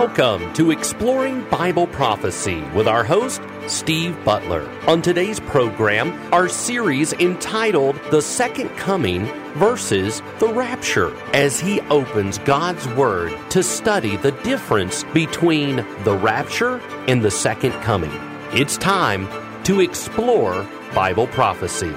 Welcome 0.00 0.54
to 0.54 0.70
Exploring 0.70 1.44
Bible 1.50 1.86
Prophecy 1.86 2.62
with 2.74 2.88
our 2.88 3.04
host, 3.04 3.42
Steve 3.66 4.16
Butler. 4.24 4.66
On 4.86 5.02
today's 5.02 5.40
program, 5.40 6.18
our 6.32 6.48
series 6.48 7.12
entitled 7.12 8.00
The 8.10 8.22
Second 8.22 8.70
Coming 8.78 9.26
versus 9.56 10.22
the 10.38 10.48
Rapture, 10.54 11.14
as 11.34 11.60
he 11.60 11.82
opens 11.82 12.38
God's 12.38 12.88
Word 12.94 13.36
to 13.50 13.62
study 13.62 14.16
the 14.16 14.32
difference 14.32 15.04
between 15.12 15.84
the 16.04 16.16
rapture 16.16 16.78
and 17.06 17.20
the 17.20 17.30
second 17.30 17.72
coming. 17.82 18.10
It's 18.54 18.78
time 18.78 19.28
to 19.64 19.80
explore 19.80 20.66
Bible 20.94 21.26
prophecy. 21.26 21.92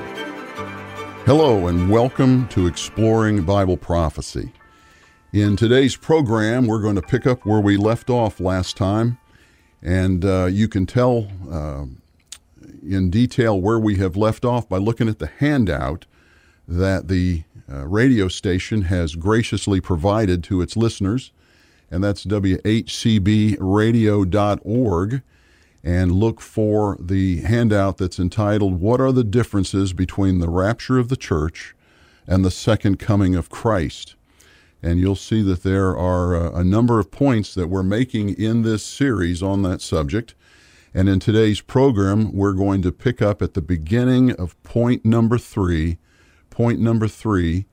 Hello, 1.26 1.68
and 1.68 1.90
welcome 1.90 2.50
to 2.50 2.68
Exploring 2.68 3.44
Bible 3.44 3.78
Prophecy. 3.78 4.52
In 5.34 5.56
today's 5.56 5.96
program, 5.96 6.68
we're 6.68 6.82
going 6.84 6.94
to 6.94 7.02
pick 7.02 7.26
up 7.26 7.44
where 7.44 7.60
we 7.60 7.76
left 7.76 8.12
off 8.12 8.40
last 8.40 8.78
time, 8.78 9.18
and 9.82 10.24
uh, 10.24 10.46
you 10.46 10.68
can 10.68 10.86
tell 10.86 11.28
uh, 11.52 11.86
in 12.88 13.10
detail 13.10 13.60
where 13.60 13.80
we 13.80 13.96
have 13.96 14.16
left 14.16 14.46
off 14.46 14.70
by 14.70 14.78
looking 14.78 15.10
at 15.10 15.18
the 15.18 15.26
handout 15.26 16.06
that 16.68 17.08
the 17.08 17.46
uh, 17.68 17.88
radio 17.88 18.28
station 18.28 18.84
has 18.84 19.16
graciously 19.16 19.82
provided 19.82 20.44
to 20.44 20.62
its 20.62 20.78
listeners, 20.78 21.32
and 21.90 22.04
that's 22.04 22.26
WHCBradio.org. 22.26 25.22
And 25.84 26.12
look 26.12 26.42
for 26.42 26.96
the 27.00 27.42
handout 27.42 27.98
that's 27.98 28.20
entitled, 28.20 28.80
What 28.80 29.02
Are 29.02 29.12
the 29.12 29.24
Differences 29.24 29.94
Between 29.94 30.38
the 30.38 30.50
Rapture 30.50 31.00
of 31.00 31.10
the 31.10 31.18
Church 31.18 31.74
and 32.28 32.46
the 32.46 32.52
Second 32.52 33.00
Coming 33.00 33.34
of 33.34 33.50
Christ? 33.50 34.14
And 34.84 35.00
you'll 35.00 35.16
see 35.16 35.42
that 35.42 35.64
there 35.64 35.98
are 35.98 36.36
a, 36.36 36.58
a 36.58 36.64
number 36.64 37.00
of 37.00 37.10
points 37.10 37.56
that 37.56 37.68
we're 37.68 37.84
making 37.84 38.32
in 38.32 38.64
this 38.64 38.86
series 38.86 39.42
on 39.42 39.62
that 39.64 39.82
subject. 39.82 40.36
And 40.94 41.08
in 41.08 41.20
today's 41.20 41.62
program, 41.62 42.34
we're 42.34 42.54
going 42.54 42.82
to 42.82 42.92
pick 42.92 43.22
up 43.22 43.42
at 43.42 43.54
the 43.54 43.62
beginning 43.62 44.32
of 44.32 44.62
point 44.64 45.06
number 45.06 45.38
three. 45.38 45.98
Point 46.50 46.80
number 46.80 47.08
three, 47.08 47.66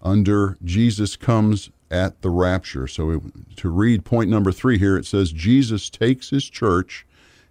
under 0.00 0.56
Jesus 0.64 1.16
comes 1.16 1.70
at 1.90 2.22
the 2.22 2.30
rapture. 2.30 2.86
So 2.86 3.10
it, 3.10 3.22
to 3.56 3.68
read 3.68 4.04
point 4.04 4.30
number 4.30 4.52
three 4.52 4.78
here, 4.78 4.96
it 4.96 5.04
says 5.04 5.32
Jesus 5.32 5.90
takes 5.90 6.30
his 6.30 6.48
church, 6.48 7.04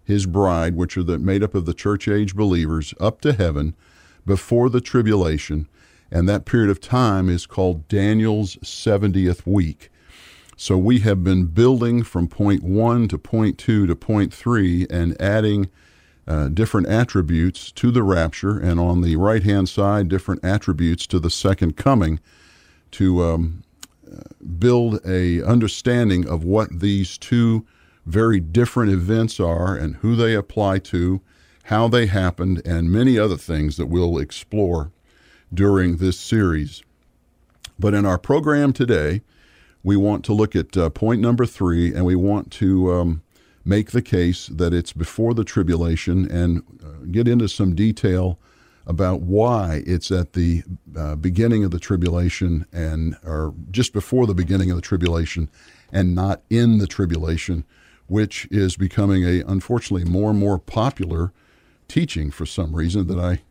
his 0.03 0.25
bride, 0.25 0.75
which 0.75 0.97
are 0.97 1.03
the, 1.03 1.19
made 1.19 1.43
up 1.43 1.53
of 1.53 1.65
the 1.65 1.75
church 1.75 2.07
age 2.07 2.35
believers, 2.35 2.95
up 2.99 3.21
to 3.21 3.33
heaven 3.33 3.75
before 4.25 4.69
the 4.69 4.81
tribulation 4.81 5.67
and 6.11 6.27
that 6.27 6.45
period 6.45 6.69
of 6.69 6.81
time 6.81 7.29
is 7.29 7.45
called 7.45 7.87
Daniel's 7.87 8.57
70th 8.57 9.45
week. 9.45 9.89
So 10.57 10.77
we 10.77 10.99
have 10.99 11.23
been 11.23 11.45
building 11.45 12.03
from 12.03 12.27
point 12.27 12.61
one 12.61 13.07
to 13.07 13.17
point 13.17 13.57
two 13.57 13.87
to 13.87 13.95
point 13.95 14.33
three 14.33 14.85
and 14.89 15.19
adding 15.19 15.69
uh, 16.27 16.49
different 16.49 16.87
attributes 16.87 17.71
to 17.71 17.89
the 17.89 18.03
rapture, 18.03 18.59
and 18.59 18.79
on 18.79 19.01
the 19.01 19.15
right 19.15 19.41
hand 19.41 19.69
side, 19.69 20.07
different 20.07 20.45
attributes 20.45 21.07
to 21.07 21.19
the 21.19 21.31
second 21.31 21.77
coming 21.77 22.19
to 22.91 23.23
um, 23.23 23.63
build 24.59 24.99
a 25.05 25.41
understanding 25.41 26.27
of 26.27 26.43
what 26.43 26.79
these 26.79 27.17
two 27.17 27.65
very 28.05 28.39
different 28.39 28.91
events 28.91 29.39
are 29.39 29.75
and 29.75 29.95
who 29.97 30.15
they 30.15 30.35
apply 30.35 30.77
to, 30.79 31.21
how 31.63 31.87
they 31.87 32.05
happened, 32.05 32.61
and 32.65 32.91
many 32.91 33.17
other 33.17 33.37
things 33.37 33.77
that 33.77 33.87
we'll 33.87 34.19
explore 34.19 34.91
during 35.53 35.97
this 35.97 36.19
series. 36.19 36.83
But 37.79 37.93
in 37.93 38.05
our 38.05 38.17
program 38.17 38.73
today, 38.73 39.21
we 39.83 39.97
want 39.97 40.23
to 40.25 40.33
look 40.33 40.55
at 40.55 40.77
uh, 40.77 40.89
point 40.89 41.21
number 41.21 41.45
three, 41.45 41.93
and 41.93 42.05
we 42.05 42.15
want 42.15 42.51
to 42.53 42.93
um, 42.93 43.23
make 43.65 43.91
the 43.91 44.01
case 44.01 44.47
that 44.47 44.73
it's 44.73 44.93
before 44.93 45.33
the 45.33 45.43
tribulation 45.43 46.29
and 46.29 46.63
uh, 46.83 47.05
get 47.11 47.27
into 47.27 47.47
some 47.47 47.75
detail 47.75 48.37
about 48.87 49.21
why 49.21 49.83
it's 49.85 50.11
at 50.11 50.33
the 50.33 50.63
uh, 50.97 51.15
beginning 51.15 51.63
of 51.63 51.71
the 51.71 51.79
tribulation 51.79 52.65
and 52.71 53.15
or 53.23 53.53
just 53.69 53.93
before 53.93 54.25
the 54.25 54.33
beginning 54.33 54.71
of 54.71 54.75
the 54.75 54.81
tribulation 54.81 55.49
and 55.91 56.15
not 56.15 56.41
in 56.49 56.79
the 56.79 56.87
tribulation 56.87 57.63
which 58.07 58.45
is 58.51 58.75
becoming 58.75 59.23
a 59.23 59.41
unfortunately 59.47 60.03
more 60.03 60.31
and 60.31 60.39
more 60.39 60.59
popular 60.59 61.31
teaching 61.87 62.31
for 62.31 62.45
some 62.45 62.75
reason 62.75 63.07
that 63.07 63.17
I 63.19 63.41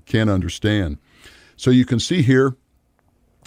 can't 0.06 0.30
understand. 0.30 0.98
So 1.58 1.72
you 1.72 1.84
can 1.84 1.98
see 1.98 2.22
here 2.22 2.54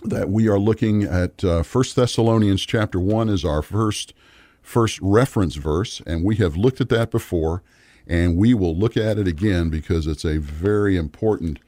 that 0.04 0.30
we 0.30 0.50
are 0.50 0.60
looking 0.60 1.04
at 1.04 1.46
uh, 1.46 1.64
1 1.64 1.84
Thessalonians 1.96 2.66
chapter 2.66 3.00
1 3.00 3.30
is 3.30 3.46
our 3.46 3.62
first 3.62 4.14
first 4.62 5.00
reference 5.02 5.56
verse 5.56 6.02
and 6.06 6.24
we 6.24 6.36
have 6.36 6.58
looked 6.58 6.82
at 6.82 6.90
that 6.90 7.10
before 7.10 7.64
and 8.06 8.36
we 8.36 8.54
will 8.54 8.76
look 8.78 8.98
at 8.98 9.18
it 9.18 9.30
again 9.30 9.70
because 9.70 10.08
it's 10.08 10.26
a 10.26 10.40
very 10.40 10.98
important 10.98 11.60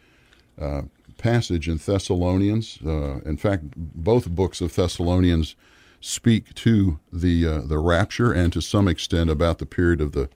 uh, 0.59 0.81
passage 1.18 1.70
in 1.70 1.78
Thessalonians. 1.78 2.78
Uh, 2.86 3.22
in 3.22 3.38
fact, 3.38 3.64
both 3.78 4.30
books 4.30 4.60
of 4.60 4.75
Thessalonians 4.75 5.56
speak 6.02 6.54
to 6.56 7.00
the 7.14 7.48
uh, 7.48 7.62
the 7.62 7.80
rapture 7.80 8.34
and 8.34 8.52
to 8.52 8.62
some 8.62 8.90
extent 8.90 9.30
about 9.30 9.60
the 9.60 9.66
period 9.66 10.02
of 10.02 10.12
the 10.12 10.28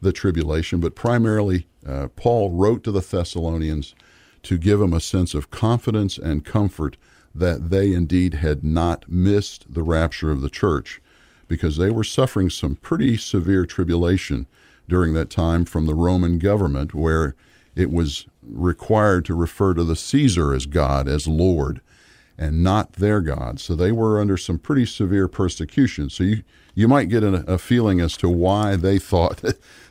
the 0.00 0.12
tribulation, 0.14 0.80
but 0.80 0.94
primarily 0.94 1.66
uh, 1.86 2.08
Paul 2.16 2.50
wrote 2.52 2.82
to 2.84 2.90
the 2.90 3.02
Thessalonians 3.02 3.94
to 4.42 4.58
give 4.58 4.78
them 4.78 4.92
a 4.92 5.00
sense 5.00 5.34
of 5.34 5.50
confidence 5.50 6.18
and 6.18 6.44
comfort 6.44 6.96
that 7.34 7.70
they 7.70 7.92
indeed 7.92 8.34
had 8.34 8.62
not 8.62 9.08
missed 9.08 9.72
the 9.72 9.82
rapture 9.82 10.30
of 10.30 10.42
the 10.42 10.50
church 10.50 11.00
because 11.48 11.76
they 11.76 11.90
were 11.90 12.04
suffering 12.04 12.50
some 12.50 12.76
pretty 12.76 13.16
severe 13.16 13.66
tribulation 13.66 14.46
during 14.88 15.14
that 15.14 15.30
time 15.30 15.64
from 15.64 15.86
the 15.86 15.94
Roman 15.94 16.38
government 16.38 16.94
where 16.94 17.34
it 17.74 17.90
was 17.90 18.26
required 18.42 19.24
to 19.24 19.34
refer 19.34 19.74
to 19.74 19.84
the 19.84 19.96
Caesar 19.96 20.52
as 20.52 20.66
God, 20.66 21.08
as 21.08 21.26
Lord, 21.26 21.80
and 22.36 22.62
not 22.62 22.94
their 22.94 23.20
God. 23.20 23.60
So 23.60 23.74
they 23.74 23.92
were 23.92 24.20
under 24.20 24.36
some 24.36 24.58
pretty 24.58 24.86
severe 24.86 25.28
persecution. 25.28 26.10
So 26.10 26.24
you, 26.24 26.42
you 26.74 26.88
might 26.88 27.08
get 27.08 27.22
a, 27.22 27.44
a 27.50 27.58
feeling 27.58 28.00
as 28.00 28.16
to 28.18 28.28
why 28.28 28.76
they 28.76 28.98
thought 28.98 29.42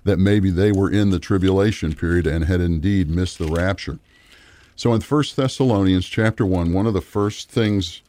that 0.03 0.19
maybe 0.19 0.49
they 0.49 0.71
were 0.71 0.91
in 0.91 1.09
the 1.09 1.19
tribulation 1.19 1.93
period 1.93 2.27
and 2.27 2.45
had 2.45 2.61
indeed 2.61 3.09
missed 3.09 3.37
the 3.37 3.47
rapture. 3.47 3.99
So 4.81 4.95
in 4.95 5.01
1 5.01 5.23
Thessalonians 5.35 6.07
chapter 6.07 6.43
1, 6.43 6.73
one 6.73 6.87
of 6.87 6.95
the 6.95 7.01
first 7.01 7.51
things 7.51 8.01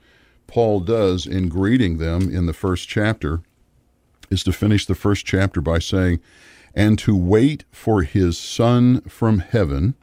Paul 0.47 0.81
does 0.81 1.27
in 1.27 1.51
greeting 1.51 1.99
them 1.99 2.35
in 2.35 2.47
the 2.47 2.55
first 2.55 2.89
chapter 2.89 3.43
is 4.31 4.43
to 4.45 4.55
finish 4.55 4.87
the 4.87 4.95
first 4.95 5.27
chapter 5.27 5.61
by 5.61 5.81
saying, 5.81 6.21
And 6.75 6.99
to 7.01 7.15
wait 7.15 7.67
for 7.73 8.05
his 8.05 8.39
Son 8.39 9.03
from 9.03 9.41
heaven, 9.41 9.97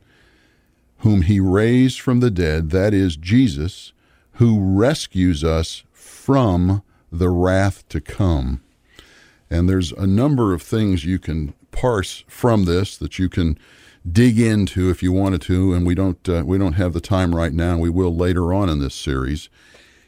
whom 1.00 1.24
he 1.24 1.40
raised 1.40 2.00
from 2.02 2.20
the 2.20 2.30
dead, 2.30 2.70
that 2.70 2.94
is 2.94 3.18
Jesus, 3.18 3.92
who 4.34 4.60
rescues 4.60 5.44
us 5.44 5.84
from 5.92 6.84
the 7.12 7.30
wrath 7.30 7.90
to 7.90 8.00
come. 8.00 8.62
And 9.50 9.68
there's 9.68 9.92
a 9.94 10.06
number 10.06 10.54
of 10.54 10.62
things 10.62 11.04
you 11.04 11.18
can 11.18 11.56
parse 11.72 12.24
from 12.28 12.66
this 12.66 12.96
that 12.98 13.18
you 13.18 13.28
can 13.28 13.58
dig 14.12 14.40
into 14.40 14.90
if 14.90 15.04
you 15.04 15.12
wanted 15.12 15.42
to, 15.44 15.74
and 15.74 15.86
we 15.86 15.96
don't 15.96 16.28
uh, 16.30 16.44
we 16.46 16.58
don't 16.58 16.74
have 16.74 16.94
the 16.94 17.02
time 17.02 17.36
right 17.36 17.54
now. 17.54 17.78
We 17.78 17.90
will 17.90 18.16
later 18.16 18.54
on 18.54 18.70
in 18.70 18.80
this 18.80 18.96
series. 18.96 19.50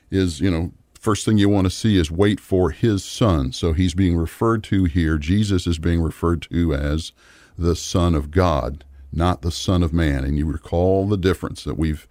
Is 0.10 0.42
you 0.42 0.52
know 0.52 0.72
first 1.02 1.26
thing 1.26 1.38
you 1.38 1.50
want 1.50 1.66
to 1.66 1.72
see 1.72 1.98
is 1.98 2.12
wait 2.12 2.40
for 2.40 2.70
his 2.70 3.04
son. 3.04 3.52
So 3.52 3.74
he's 3.74 3.96
being 3.96 4.18
referred 4.18 4.64
to 4.66 4.86
here. 4.86 5.18
Jesus 5.18 5.66
is 5.66 5.80
being 5.80 6.00
referred 6.00 6.44
to 6.44 6.74
as 6.76 7.12
the 7.58 7.76
Son 7.76 8.14
of 8.14 8.30
God, 8.30 8.86
not 9.12 9.42
the 9.42 9.52
Son 9.52 9.82
of 9.82 9.94
Man. 9.94 10.24
And 10.24 10.38
you 10.38 10.46
recall 10.46 11.08
the 11.08 11.18
difference 11.18 11.64
that 11.64 11.78
we've 11.78 12.08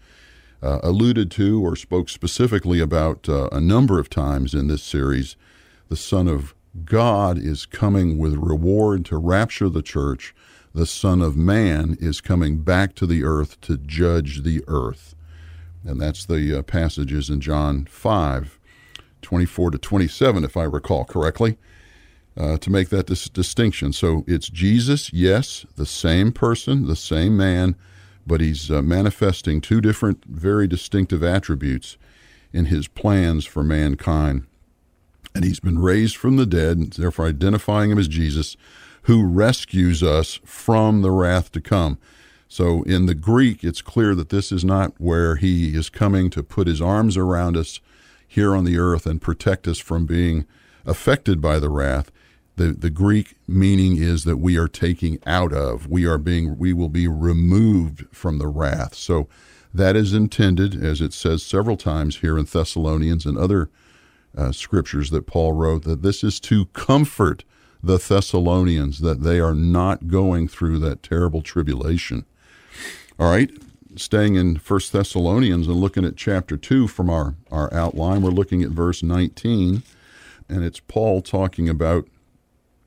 uh, 0.60 0.80
alluded 0.82 1.30
to 1.32 1.64
or 1.64 1.76
spoke 1.76 2.08
specifically 2.08 2.80
about 2.80 3.28
uh, 3.28 3.48
a 3.52 3.60
number 3.60 4.00
of 4.00 4.10
times 4.10 4.54
in 4.54 4.66
this 4.66 4.82
series. 4.82 5.36
The 5.88 5.96
Son 5.96 6.26
of 6.26 6.54
God 6.84 7.38
is 7.38 7.66
coming 7.66 8.18
with 8.18 8.34
reward 8.34 9.04
to 9.06 9.18
rapture 9.18 9.68
the 9.68 9.82
church 9.82 10.34
the 10.74 10.86
Son 10.86 11.20
of 11.20 11.36
Man 11.36 11.96
is 12.00 12.20
coming 12.20 12.58
back 12.58 12.94
to 12.96 13.06
the 13.06 13.24
earth 13.24 13.60
to 13.62 13.76
judge 13.76 14.42
the 14.42 14.62
earth. 14.68 15.14
And 15.84 16.00
that's 16.00 16.24
the 16.24 16.58
uh, 16.58 16.62
passages 16.62 17.30
in 17.30 17.40
John 17.40 17.86
5, 17.86 18.58
24 19.22 19.70
to 19.72 19.78
27, 19.78 20.44
if 20.44 20.56
I 20.56 20.64
recall 20.64 21.04
correctly, 21.04 21.58
uh, 22.36 22.58
to 22.58 22.70
make 22.70 22.90
that 22.90 23.06
dis- 23.06 23.28
distinction. 23.28 23.92
So 23.92 24.24
it's 24.26 24.48
Jesus, 24.48 25.12
yes, 25.12 25.66
the 25.76 25.86
same 25.86 26.32
person, 26.32 26.86
the 26.86 26.96
same 26.96 27.36
man, 27.36 27.76
but 28.26 28.40
he's 28.40 28.70
uh, 28.70 28.82
manifesting 28.82 29.60
two 29.60 29.80
different, 29.80 30.24
very 30.26 30.68
distinctive 30.68 31.24
attributes 31.24 31.96
in 32.52 32.66
his 32.66 32.86
plans 32.86 33.44
for 33.44 33.64
mankind. 33.64 34.46
And 35.34 35.44
he's 35.44 35.60
been 35.60 35.78
raised 35.78 36.16
from 36.16 36.36
the 36.36 36.46
dead, 36.46 36.92
therefore 36.94 37.26
identifying 37.26 37.90
him 37.90 37.98
as 37.98 38.08
Jesus 38.08 38.56
who 39.02 39.24
rescues 39.24 40.02
us 40.02 40.40
from 40.44 41.02
the 41.02 41.10
wrath 41.10 41.52
to 41.52 41.60
come. 41.60 41.98
So 42.48 42.82
in 42.82 43.06
the 43.06 43.14
Greek, 43.14 43.62
it's 43.62 43.80
clear 43.80 44.14
that 44.16 44.30
this 44.30 44.50
is 44.50 44.64
not 44.64 44.92
where 44.98 45.36
he 45.36 45.76
is 45.76 45.88
coming 45.88 46.30
to 46.30 46.42
put 46.42 46.66
his 46.66 46.80
arms 46.80 47.16
around 47.16 47.56
us 47.56 47.80
here 48.26 48.56
on 48.56 48.64
the 48.64 48.78
earth 48.78 49.06
and 49.06 49.22
protect 49.22 49.68
us 49.68 49.78
from 49.78 50.06
being 50.06 50.46
affected 50.84 51.40
by 51.40 51.58
the 51.58 51.70
wrath. 51.70 52.10
The, 52.56 52.72
the 52.72 52.90
Greek 52.90 53.36
meaning 53.46 53.96
is 53.96 54.24
that 54.24 54.36
we 54.36 54.56
are 54.58 54.68
taking 54.68 55.18
out 55.24 55.52
of, 55.52 55.88
we 55.88 56.04
are 56.06 56.18
being, 56.18 56.58
we 56.58 56.72
will 56.72 56.88
be 56.88 57.08
removed 57.08 58.04
from 58.12 58.38
the 58.38 58.48
wrath. 58.48 58.94
So 58.94 59.28
that 59.72 59.94
is 59.94 60.12
intended, 60.12 60.84
as 60.84 61.00
it 61.00 61.12
says 61.12 61.44
several 61.44 61.76
times 61.76 62.18
here 62.18 62.36
in 62.36 62.44
Thessalonians 62.44 63.24
and 63.24 63.38
other 63.38 63.70
uh, 64.36 64.52
scriptures 64.52 65.10
that 65.10 65.26
Paul 65.26 65.52
wrote, 65.52 65.84
that 65.84 66.02
this 66.02 66.24
is 66.24 66.40
to 66.40 66.66
comfort 66.66 67.44
the 67.82 67.98
Thessalonians 67.98 69.00
that 69.00 69.22
they 69.22 69.40
are 69.40 69.54
not 69.54 70.08
going 70.08 70.48
through 70.48 70.78
that 70.80 71.02
terrible 71.02 71.42
tribulation. 71.42 72.24
All 73.18 73.30
right, 73.30 73.50
staying 73.96 74.34
in 74.34 74.58
First 74.58 74.92
Thessalonians 74.92 75.66
and 75.66 75.76
looking 75.76 76.04
at 76.04 76.16
chapter 76.16 76.56
2 76.56 76.88
from 76.88 77.10
our, 77.10 77.36
our 77.50 77.72
outline, 77.72 78.22
we're 78.22 78.30
looking 78.30 78.62
at 78.62 78.70
verse 78.70 79.02
19, 79.02 79.82
and 80.48 80.64
it's 80.64 80.80
Paul 80.80 81.22
talking 81.22 81.68
about 81.68 82.08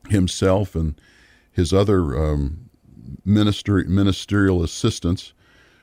himself 0.08 0.74
and 0.74 1.00
his 1.50 1.72
other 1.72 2.16
um, 2.16 2.70
minister, 3.24 3.84
ministerial 3.86 4.62
assistants 4.62 5.32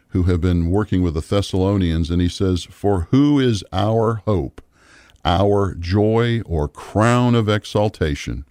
who 0.10 0.24
have 0.24 0.42
been 0.42 0.70
working 0.70 1.02
with 1.02 1.14
the 1.14 1.22
Thessalonians, 1.22 2.10
and 2.10 2.22
he 2.22 2.28
says, 2.28 2.66
For 2.66 3.08
who 3.12 3.40
is 3.40 3.64
our 3.72 4.16
hope, 4.26 4.62
our 5.24 5.74
joy, 5.74 6.42
or 6.42 6.68
crown 6.68 7.36
of 7.36 7.48
exaltation? 7.48 8.46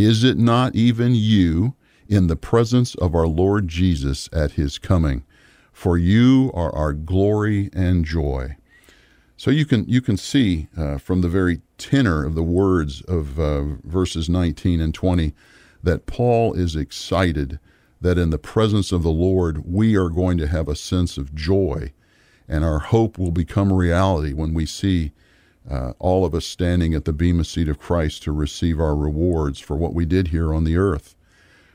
Is 0.00 0.24
it 0.24 0.38
not 0.38 0.74
even 0.74 1.14
you 1.14 1.74
in 2.08 2.26
the 2.26 2.34
presence 2.34 2.94
of 2.94 3.14
our 3.14 3.26
Lord 3.26 3.68
Jesus 3.68 4.30
at 4.32 4.52
his 4.52 4.78
coming? 4.78 5.26
For 5.74 5.98
you 5.98 6.50
are 6.54 6.74
our 6.74 6.94
glory 6.94 7.68
and 7.74 8.02
joy. 8.02 8.56
So 9.36 9.50
you 9.50 9.66
can 9.66 9.86
you 9.86 10.00
can 10.00 10.16
see 10.16 10.68
uh, 10.74 10.96
from 10.96 11.20
the 11.20 11.28
very 11.28 11.60
tenor 11.76 12.24
of 12.24 12.34
the 12.34 12.42
words 12.42 13.02
of 13.02 13.38
uh, 13.38 13.62
verses 13.84 14.30
19 14.30 14.80
and 14.80 14.94
20 14.94 15.34
that 15.82 16.06
Paul 16.06 16.54
is 16.54 16.76
excited 16.76 17.60
that 18.00 18.16
in 18.16 18.30
the 18.30 18.38
presence 18.38 18.92
of 18.92 19.02
the 19.02 19.10
Lord 19.10 19.70
we 19.70 19.96
are 19.96 20.08
going 20.08 20.38
to 20.38 20.46
have 20.46 20.66
a 20.66 20.76
sense 20.76 21.18
of 21.18 21.34
joy, 21.34 21.92
and 22.48 22.64
our 22.64 22.78
hope 22.78 23.18
will 23.18 23.32
become 23.32 23.70
reality 23.70 24.32
when 24.32 24.54
we 24.54 24.64
see 24.64 25.12
uh, 25.70 25.92
all 25.98 26.24
of 26.24 26.34
us 26.34 26.44
standing 26.44 26.94
at 26.94 27.04
the 27.04 27.12
bema 27.12 27.44
seat 27.44 27.68
of 27.68 27.78
Christ 27.78 28.22
to 28.24 28.32
receive 28.32 28.80
our 28.80 28.96
rewards 28.96 29.60
for 29.60 29.76
what 29.76 29.94
we 29.94 30.04
did 30.04 30.28
here 30.28 30.52
on 30.52 30.64
the 30.64 30.76
earth. 30.76 31.14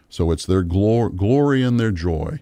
So 0.09 0.31
it's 0.31 0.45
their 0.45 0.63
glor- 0.63 1.15
glory 1.15 1.63
and 1.63 1.79
their 1.79 1.91
joy. 1.91 2.41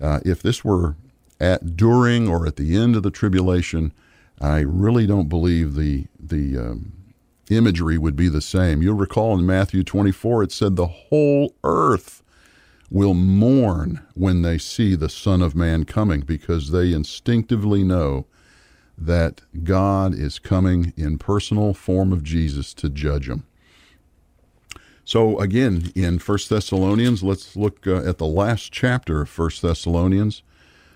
Uh, 0.00 0.20
if 0.24 0.42
this 0.42 0.64
were 0.64 0.96
at 1.40 1.76
during 1.76 2.28
or 2.28 2.46
at 2.46 2.56
the 2.56 2.76
end 2.76 2.96
of 2.96 3.02
the 3.02 3.10
tribulation, 3.10 3.92
I 4.40 4.60
really 4.60 5.06
don't 5.06 5.28
believe 5.28 5.74
the 5.74 6.06
the 6.18 6.58
um, 6.58 6.92
imagery 7.50 7.98
would 7.98 8.16
be 8.16 8.28
the 8.28 8.40
same. 8.40 8.82
You'll 8.82 8.94
recall 8.94 9.38
in 9.38 9.46
Matthew 9.46 9.84
24 9.84 10.44
it 10.44 10.52
said 10.52 10.76
the 10.76 10.86
whole 10.86 11.54
earth 11.62 12.22
will 12.90 13.14
mourn 13.14 14.00
when 14.14 14.42
they 14.42 14.58
see 14.58 14.94
the 14.94 15.08
Son 15.08 15.42
of 15.42 15.54
Man 15.54 15.84
coming 15.84 16.20
because 16.20 16.70
they 16.70 16.92
instinctively 16.92 17.82
know 17.84 18.26
that 18.96 19.42
God 19.64 20.14
is 20.14 20.38
coming 20.38 20.92
in 20.96 21.18
personal 21.18 21.74
form 21.74 22.12
of 22.12 22.22
Jesus 22.22 22.72
to 22.74 22.88
judge 22.88 23.28
them. 23.28 23.44
So 25.04 25.38
again, 25.38 25.92
in 25.94 26.18
1 26.18 26.38
Thessalonians, 26.48 27.22
let's 27.22 27.56
look 27.56 27.86
uh, 27.86 27.96
at 27.96 28.18
the 28.18 28.26
last 28.26 28.72
chapter 28.72 29.22
of 29.22 29.38
1 29.38 29.50
Thessalonians 29.60 30.42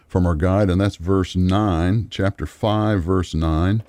from 0.07 0.27
our 0.27 0.35
guide, 0.35 0.71
and 0.71 0.81
that's 0.81 0.97
verse 0.97 1.37
9, 1.37 2.09
chapter 2.11 2.47
5, 2.47 3.03
verse 3.03 3.35
9. 3.35 3.83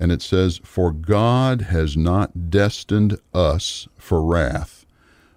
And 0.00 0.12
it 0.12 0.20
says, 0.20 0.60
For 0.64 0.90
God 0.90 1.62
has 1.62 1.96
not 1.96 2.50
destined 2.50 3.18
us 3.32 3.86
for 3.96 4.22
wrath, 4.22 4.84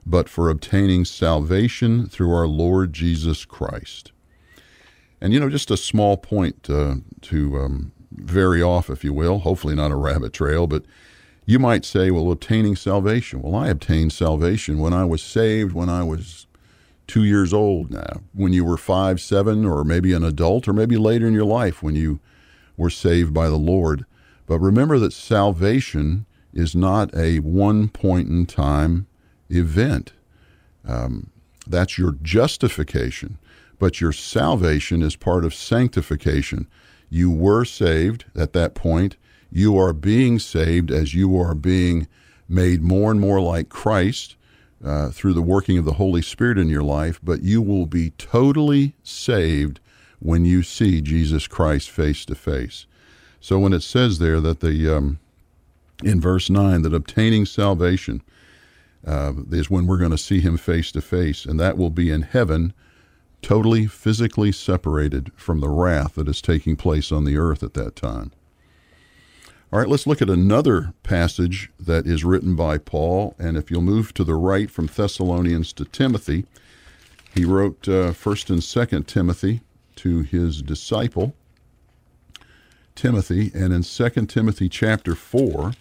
but 0.05 0.27
for 0.27 0.49
obtaining 0.49 1.05
salvation 1.05 2.07
through 2.07 2.33
our 2.33 2.47
Lord 2.47 2.91
Jesus 2.91 3.45
Christ. 3.45 4.11
And, 5.21 5.33
you 5.33 5.39
know, 5.39 5.49
just 5.49 5.71
a 5.71 5.77
small 5.77 6.17
point 6.17 6.69
uh, 6.69 6.95
to 7.21 7.57
um, 7.57 7.91
vary 8.11 8.61
off, 8.61 8.89
if 8.89 9.03
you 9.03 9.13
will, 9.13 9.39
hopefully 9.39 9.75
not 9.75 9.91
a 9.91 9.95
rabbit 9.95 10.33
trail, 10.33 10.67
but 10.67 10.83
you 11.45 11.59
might 11.59 11.83
say, 11.83 12.11
well, 12.11 12.31
obtaining 12.31 12.75
salvation. 12.75 13.41
Well, 13.41 13.55
I 13.55 13.69
obtained 13.69 14.13
salvation 14.13 14.77
when 14.77 14.93
I 14.93 15.03
was 15.05 15.21
saved, 15.21 15.73
when 15.73 15.89
I 15.89 16.03
was 16.03 16.47
two 17.07 17.23
years 17.23 17.53
old 17.53 17.89
now, 17.89 18.21
when 18.33 18.53
you 18.53 18.63
were 18.63 18.77
five, 18.77 19.19
seven, 19.19 19.65
or 19.65 19.83
maybe 19.83 20.13
an 20.13 20.23
adult, 20.23 20.67
or 20.67 20.73
maybe 20.73 20.95
later 20.95 21.27
in 21.27 21.33
your 21.33 21.45
life 21.45 21.81
when 21.81 21.95
you 21.95 22.19
were 22.77 22.91
saved 22.91 23.33
by 23.33 23.49
the 23.49 23.57
Lord. 23.57 24.05
But 24.45 24.59
remember 24.59 24.99
that 24.99 25.11
salvation 25.11 26.25
is 26.53 26.75
not 26.75 27.13
a 27.15 27.39
one 27.39 27.89
point 27.89 28.29
in 28.29 28.45
time 28.45 29.07
event. 29.49 30.13
Um, 30.87 31.31
that's 31.69 31.97
your 31.97 32.13
justification, 32.21 33.37
but 33.77 34.01
your 34.01 34.11
salvation 34.11 35.01
is 35.01 35.15
part 35.15 35.45
of 35.45 35.53
sanctification. 35.53 36.67
You 37.09 37.31
were 37.31 37.63
saved 37.63 38.25
at 38.35 38.53
that 38.53 38.75
point. 38.75 39.15
You 39.51 39.77
are 39.77 39.93
being 39.93 40.39
saved 40.39 40.91
as 40.91 41.13
you 41.13 41.39
are 41.39 41.55
being 41.55 42.07
made 42.47 42.81
more 42.81 43.11
and 43.11 43.21
more 43.21 43.39
like 43.39 43.69
Christ 43.69 44.35
uh, 44.83 45.09
through 45.09 45.33
the 45.33 45.41
working 45.41 45.77
of 45.77 45.85
the 45.85 45.93
Holy 45.93 46.21
Spirit 46.21 46.57
in 46.57 46.69
your 46.69 46.83
life, 46.83 47.19
but 47.23 47.43
you 47.43 47.61
will 47.61 47.85
be 47.85 48.11
totally 48.11 48.95
saved 49.03 49.79
when 50.19 50.45
you 50.45 50.63
see 50.63 51.01
Jesus 51.01 51.47
Christ 51.47 51.89
face 51.89 52.25
to 52.25 52.35
face. 52.35 52.85
So 53.39 53.59
when 53.59 53.73
it 53.73 53.83
says 53.83 54.19
there 54.19 54.41
that 54.41 54.59
the 54.59 54.95
um, 54.95 55.19
in 56.03 56.19
verse 56.19 56.49
nine 56.49 56.81
that 56.81 56.93
obtaining 56.93 57.45
salvation 57.45 58.21
uh, 59.05 59.33
is 59.51 59.69
when 59.69 59.87
we're 59.87 59.97
going 59.97 60.11
to 60.11 60.17
see 60.17 60.39
him 60.39 60.57
face 60.57 60.91
to 60.91 61.01
face, 61.01 61.45
and 61.45 61.59
that 61.59 61.77
will 61.77 61.89
be 61.89 62.11
in 62.11 62.23
heaven, 62.23 62.73
totally 63.41 63.87
physically 63.87 64.51
separated 64.51 65.31
from 65.35 65.59
the 65.59 65.69
wrath 65.69 66.15
that 66.15 66.27
is 66.27 66.41
taking 66.41 66.75
place 66.75 67.11
on 67.11 67.25
the 67.25 67.37
earth 67.37 67.63
at 67.63 67.73
that 67.73 67.95
time. 67.95 68.31
All 69.71 69.79
right, 69.79 69.87
let's 69.87 70.07
look 70.07 70.21
at 70.21 70.29
another 70.29 70.93
passage 71.03 71.69
that 71.79 72.07
is 72.07 72.25
written 72.25 72.55
by 72.55 72.79
Paul, 72.79 73.35
and 73.37 73.55
if 73.55 73.69
you'll 73.69 73.81
move 73.81 74.13
to 74.15 74.23
the 74.23 74.35
right 74.35 74.69
from 74.69 74.87
Thessalonians 74.87 75.73
to 75.73 75.85
Timothy, 75.85 76.45
he 77.35 77.45
wrote 77.45 77.87
uh, 77.87 78.11
First 78.11 78.49
and 78.49 78.63
Second 78.63 79.07
Timothy 79.07 79.61
to 79.97 80.21
his 80.21 80.61
disciple 80.61 81.35
Timothy, 82.95 83.51
and 83.53 83.71
in 83.71 83.83
Second 83.83 84.27
Timothy 84.27 84.67
chapter 84.67 85.15
four 85.15 85.73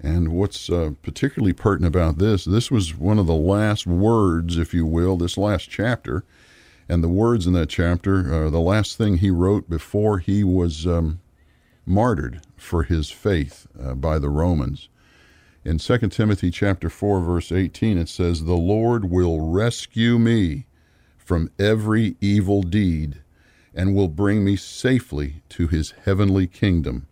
and 0.00 0.28
what's 0.28 0.68
uh, 0.68 0.90
particularly 1.02 1.52
pertinent 1.52 1.94
about 1.94 2.18
this, 2.18 2.44
this 2.44 2.70
was 2.70 2.96
one 2.96 3.18
of 3.18 3.26
the 3.26 3.34
last 3.34 3.86
words, 3.86 4.58
if 4.58 4.74
you 4.74 4.84
will, 4.84 5.16
this 5.16 5.38
last 5.38 5.70
chapter. 5.70 6.24
And 6.88 7.02
the 7.02 7.08
words 7.08 7.46
in 7.46 7.52
that 7.54 7.68
chapter 7.68 8.32
are 8.32 8.50
the 8.50 8.60
last 8.60 8.96
thing 8.96 9.18
he 9.18 9.30
wrote 9.30 9.68
before 9.68 10.18
he 10.18 10.44
was 10.44 10.86
um, 10.86 11.20
martyred 11.84 12.42
for 12.56 12.82
his 12.84 13.10
faith 13.10 13.66
uh, 13.80 13.94
by 13.94 14.18
the 14.18 14.28
Romans. 14.28 14.88
In 15.64 15.78
2 15.78 15.98
Timothy 16.08 16.50
chapter 16.52 16.88
4 16.88 17.20
verse 17.22 17.50
18 17.50 17.98
it 17.98 18.08
says 18.08 18.44
the 18.44 18.54
Lord 18.54 19.10
will 19.10 19.40
rescue 19.40 20.16
me 20.16 20.66
from 21.16 21.50
every 21.58 22.14
evil 22.20 22.62
deed 22.62 23.16
and 23.74 23.94
will 23.94 24.06
bring 24.08 24.44
me 24.44 24.54
safely 24.54 25.42
to 25.48 25.66
his 25.66 25.92
heavenly 26.04 26.46
kingdom 26.46 27.08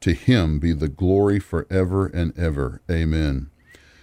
to 0.00 0.12
him 0.12 0.58
be 0.58 0.72
the 0.72 0.88
glory 0.88 1.38
forever 1.38 2.06
and 2.06 2.36
ever. 2.38 2.80
Amen. 2.90 3.50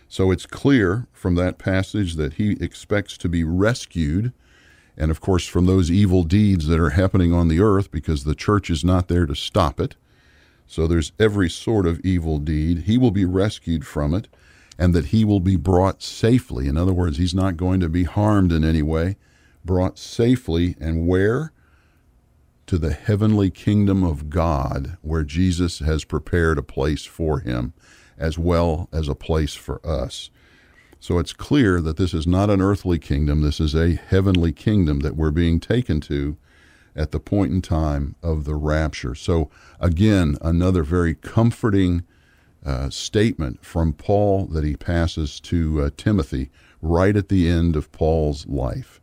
So 0.08 0.32
it's 0.32 0.46
clear 0.46 1.08
from 1.12 1.36
that 1.36 1.58
passage 1.58 2.16
that 2.16 2.34
he 2.34 2.52
expects 2.64 3.18
to 3.18 3.30
be 3.30 3.44
rescued, 3.44 4.32
and 4.96 5.10
of 5.10 5.22
course, 5.22 5.48
from 5.48 5.66
those 5.66 5.90
evil 5.90 6.24
deeds 6.24 6.68
that 6.68 6.80
are 6.80 6.92
happening 6.92 7.34
on 7.34 7.48
the 7.48 7.60
earth, 7.60 7.90
because 7.90 8.24
the 8.24 8.36
church 8.36 8.70
is 8.70 8.84
not 8.84 9.08
there 9.08 9.26
to 9.26 9.36
stop 9.36 9.80
it. 9.80 9.96
So 10.68 10.86
there's 10.86 11.14
every 11.20 11.50
sort 11.50 11.88
of 11.88 12.00
evil 12.02 12.38
deed. 12.38 12.84
He 12.84 12.98
will 12.98 13.12
be 13.12 13.26
rescued 13.26 13.88
from 13.88 14.14
it, 14.14 14.28
and 14.78 14.94
that 14.94 15.06
he 15.06 15.26
will 15.26 15.40
be 15.40 15.56
brought 15.56 16.04
safely. 16.04 16.68
In 16.68 16.78
other 16.78 16.94
words, 16.94 17.18
he's 17.18 17.34
not 17.34 17.58
going 17.58 17.80
to 17.80 17.90
be 17.90 18.04
harmed 18.04 18.52
in 18.52 18.64
any 18.64 18.82
way, 18.82 19.18
brought 19.64 19.98
safely, 19.98 20.76
and 20.80 21.08
where? 21.08 21.53
To 22.68 22.78
the 22.78 22.94
heavenly 22.94 23.50
kingdom 23.50 24.04
of 24.04 24.30
God, 24.30 24.98
where 25.02 25.24
Jesus 25.24 25.80
has 25.80 26.06
prepared 26.06 26.58
a 26.58 26.64
place 26.64 27.06
for 27.06 27.40
him, 27.40 27.74
as 28.18 28.38
well 28.38 28.90
as 28.92 29.08
a 29.08 29.16
place 29.16 29.54
for 29.54 29.86
us. 29.86 30.30
So 31.00 31.20
it's 31.20 31.34
clear 31.34 31.82
that 31.82 31.98
this 31.98 32.14
is 32.14 32.26
not 32.26 32.50
an 32.50 32.62
earthly 32.62 32.98
kingdom, 32.98 33.42
this 33.42 33.60
is 33.60 33.76
a 33.76 33.96
heavenly 33.96 34.54
kingdom 34.54 35.02
that 35.02 35.18
we're 35.18 35.32
being 35.32 35.60
taken 35.60 36.00
to 36.02 36.38
at 36.96 37.12
the 37.12 37.20
point 37.20 37.52
in 37.52 37.62
time 37.62 38.16
of 38.24 38.46
the 38.46 38.56
rapture. 38.56 39.16
So, 39.16 39.50
again, 39.80 40.38
another 40.42 40.84
very 40.84 41.16
comforting 41.16 42.04
uh, 42.66 42.90
statement 42.90 43.66
from 43.66 43.94
Paul 43.94 44.46
that 44.48 44.64
he 44.64 44.76
passes 44.76 45.40
to 45.42 45.84
uh, 45.84 45.90
Timothy 45.98 46.50
right 46.82 47.16
at 47.16 47.30
the 47.30 47.50
end 47.50 47.76
of 47.76 47.92
Paul's 47.92 48.48
life. 48.48 49.02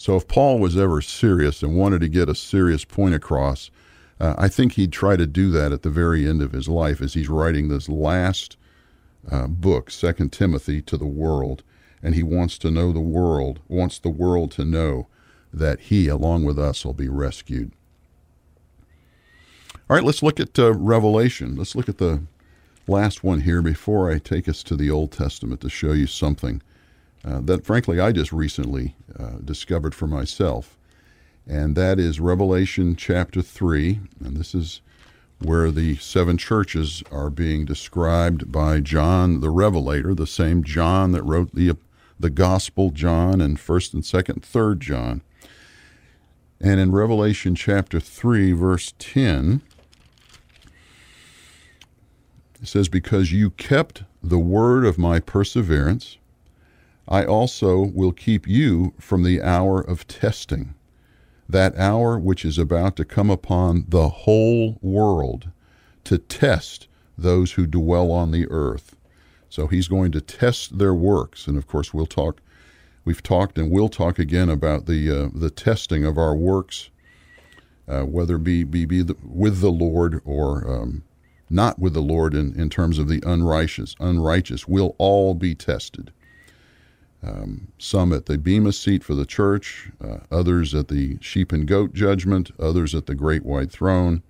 So 0.00 0.16
if 0.16 0.26
Paul 0.26 0.58
was 0.60 0.78
ever 0.78 1.02
serious 1.02 1.62
and 1.62 1.76
wanted 1.76 2.00
to 2.00 2.08
get 2.08 2.30
a 2.30 2.34
serious 2.34 2.86
point 2.86 3.14
across, 3.14 3.70
uh, 4.18 4.34
I 4.38 4.48
think 4.48 4.72
he'd 4.72 4.92
try 4.92 5.14
to 5.14 5.26
do 5.26 5.50
that 5.50 5.72
at 5.72 5.82
the 5.82 5.90
very 5.90 6.26
end 6.26 6.40
of 6.40 6.52
his 6.52 6.68
life 6.68 7.02
as 7.02 7.12
he's 7.12 7.28
writing 7.28 7.68
this 7.68 7.86
last 7.86 8.56
uh, 9.30 9.46
book, 9.46 9.90
Second 9.90 10.32
Timothy, 10.32 10.80
to 10.80 10.96
the 10.96 11.04
world, 11.04 11.62
and 12.02 12.14
he 12.14 12.22
wants 12.22 12.56
to 12.60 12.70
know 12.70 12.92
the 12.92 12.98
world, 12.98 13.60
wants 13.68 13.98
the 13.98 14.08
world 14.08 14.52
to 14.52 14.64
know 14.64 15.06
that 15.52 15.80
he, 15.80 16.08
along 16.08 16.44
with 16.44 16.58
us, 16.58 16.82
will 16.82 16.94
be 16.94 17.10
rescued. 17.10 17.70
All 19.90 19.96
right, 19.96 20.02
let's 20.02 20.22
look 20.22 20.40
at 20.40 20.58
uh, 20.58 20.72
Revelation. 20.72 21.56
Let's 21.56 21.76
look 21.76 21.90
at 21.90 21.98
the 21.98 22.22
last 22.86 23.22
one 23.22 23.42
here 23.42 23.60
before 23.60 24.10
I 24.10 24.16
take 24.16 24.48
us 24.48 24.62
to 24.62 24.76
the 24.76 24.88
Old 24.88 25.12
Testament 25.12 25.60
to 25.60 25.68
show 25.68 25.92
you 25.92 26.06
something 26.06 26.62
uh, 27.24 27.40
that, 27.42 27.64
frankly, 27.64 28.00
I 28.00 28.12
just 28.12 28.32
recently 28.32 28.94
uh, 29.18 29.38
discovered 29.44 29.94
for 29.94 30.06
myself. 30.06 30.76
And 31.46 31.74
that 31.76 31.98
is 31.98 32.20
Revelation 32.20 32.96
chapter 32.96 33.42
3. 33.42 34.00
And 34.24 34.36
this 34.36 34.54
is 34.54 34.80
where 35.40 35.70
the 35.70 35.96
seven 35.96 36.36
churches 36.36 37.02
are 37.10 37.30
being 37.30 37.64
described 37.64 38.52
by 38.52 38.80
John 38.80 39.40
the 39.40 39.50
Revelator, 39.50 40.14
the 40.14 40.26
same 40.26 40.62
John 40.62 41.12
that 41.12 41.22
wrote 41.22 41.54
the, 41.54 41.76
the 42.18 42.30
Gospel 42.30 42.90
John 42.90 43.40
and 43.40 43.58
1st 43.58 43.94
and 43.94 44.02
2nd, 44.02 44.40
3rd 44.42 44.78
John. 44.78 45.22
And 46.60 46.78
in 46.78 46.92
Revelation 46.92 47.54
chapter 47.54 48.00
3, 48.00 48.52
verse 48.52 48.92
10, 48.98 49.62
it 52.60 52.68
says, 52.68 52.90
Because 52.90 53.32
you 53.32 53.50
kept 53.50 54.04
the 54.22 54.38
word 54.38 54.84
of 54.84 54.98
my 54.98 55.20
perseverance, 55.20 56.18
I 57.10 57.24
also 57.24 57.80
will 57.80 58.12
keep 58.12 58.46
you 58.46 58.94
from 59.00 59.24
the 59.24 59.42
hour 59.42 59.80
of 59.80 60.06
testing, 60.06 60.74
that 61.48 61.76
hour 61.76 62.16
which 62.18 62.44
is 62.44 62.56
about 62.56 62.94
to 62.96 63.04
come 63.04 63.30
upon 63.30 63.84
the 63.88 64.08
whole 64.08 64.78
world 64.80 65.50
to 66.04 66.18
test 66.18 66.86
those 67.18 67.52
who 67.52 67.66
dwell 67.66 68.12
on 68.12 68.30
the 68.30 68.46
earth. 68.48 68.94
So 69.48 69.66
he's 69.66 69.88
going 69.88 70.12
to 70.12 70.20
test 70.20 70.78
their 70.78 70.94
works. 70.94 71.48
And 71.48 71.58
of 71.58 71.66
course, 71.66 71.92
we'll 71.92 72.06
talk, 72.06 72.40
we've 73.04 73.22
talked 73.22 73.58
and 73.58 73.72
we'll 73.72 73.88
talk 73.88 74.20
again 74.20 74.48
about 74.48 74.86
the, 74.86 75.10
uh, 75.10 75.28
the 75.34 75.50
testing 75.50 76.04
of 76.04 76.16
our 76.16 76.36
works, 76.36 76.90
uh, 77.88 78.02
whether 78.02 78.38
be, 78.38 78.62
be, 78.62 78.84
be 78.84 79.02
the, 79.02 79.16
with 79.24 79.60
the 79.60 79.72
Lord 79.72 80.22
or 80.24 80.70
um, 80.70 81.02
not 81.50 81.80
with 81.80 81.94
the 81.94 82.00
Lord 82.00 82.34
in, 82.34 82.54
in 82.58 82.70
terms 82.70 83.00
of 83.00 83.08
the 83.08 83.20
unrighteous. 83.26 83.96
Unrighteous 83.98 84.68
will 84.68 84.94
all 84.98 85.34
be 85.34 85.56
tested. 85.56 86.12
Um, 87.22 87.68
some 87.78 88.12
at 88.12 88.26
the 88.26 88.38
Bema 88.38 88.72
seat 88.72 89.04
for 89.04 89.14
the 89.14 89.26
church, 89.26 89.90
uh, 90.02 90.18
others 90.30 90.74
at 90.74 90.88
the 90.88 91.18
sheep 91.20 91.52
and 91.52 91.66
goat 91.66 91.92
judgment, 91.92 92.50
others 92.58 92.94
at 92.94 93.06
the 93.06 93.14
great 93.14 93.44
white 93.44 93.70
throne. 93.70 94.22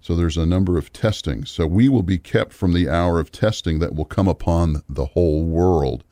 So 0.00 0.14
there's 0.14 0.36
a 0.36 0.46
number 0.46 0.78
of 0.78 0.92
testings. 0.92 1.50
So 1.50 1.66
we 1.66 1.88
will 1.88 2.02
be 2.02 2.18
kept 2.18 2.52
from 2.52 2.72
the 2.72 2.88
hour 2.88 3.20
of 3.20 3.32
testing 3.32 3.78
that 3.78 3.94
will 3.94 4.04
come 4.04 4.28
upon 4.28 4.82
the 4.88 5.06
whole 5.06 5.44
world. 5.44 6.04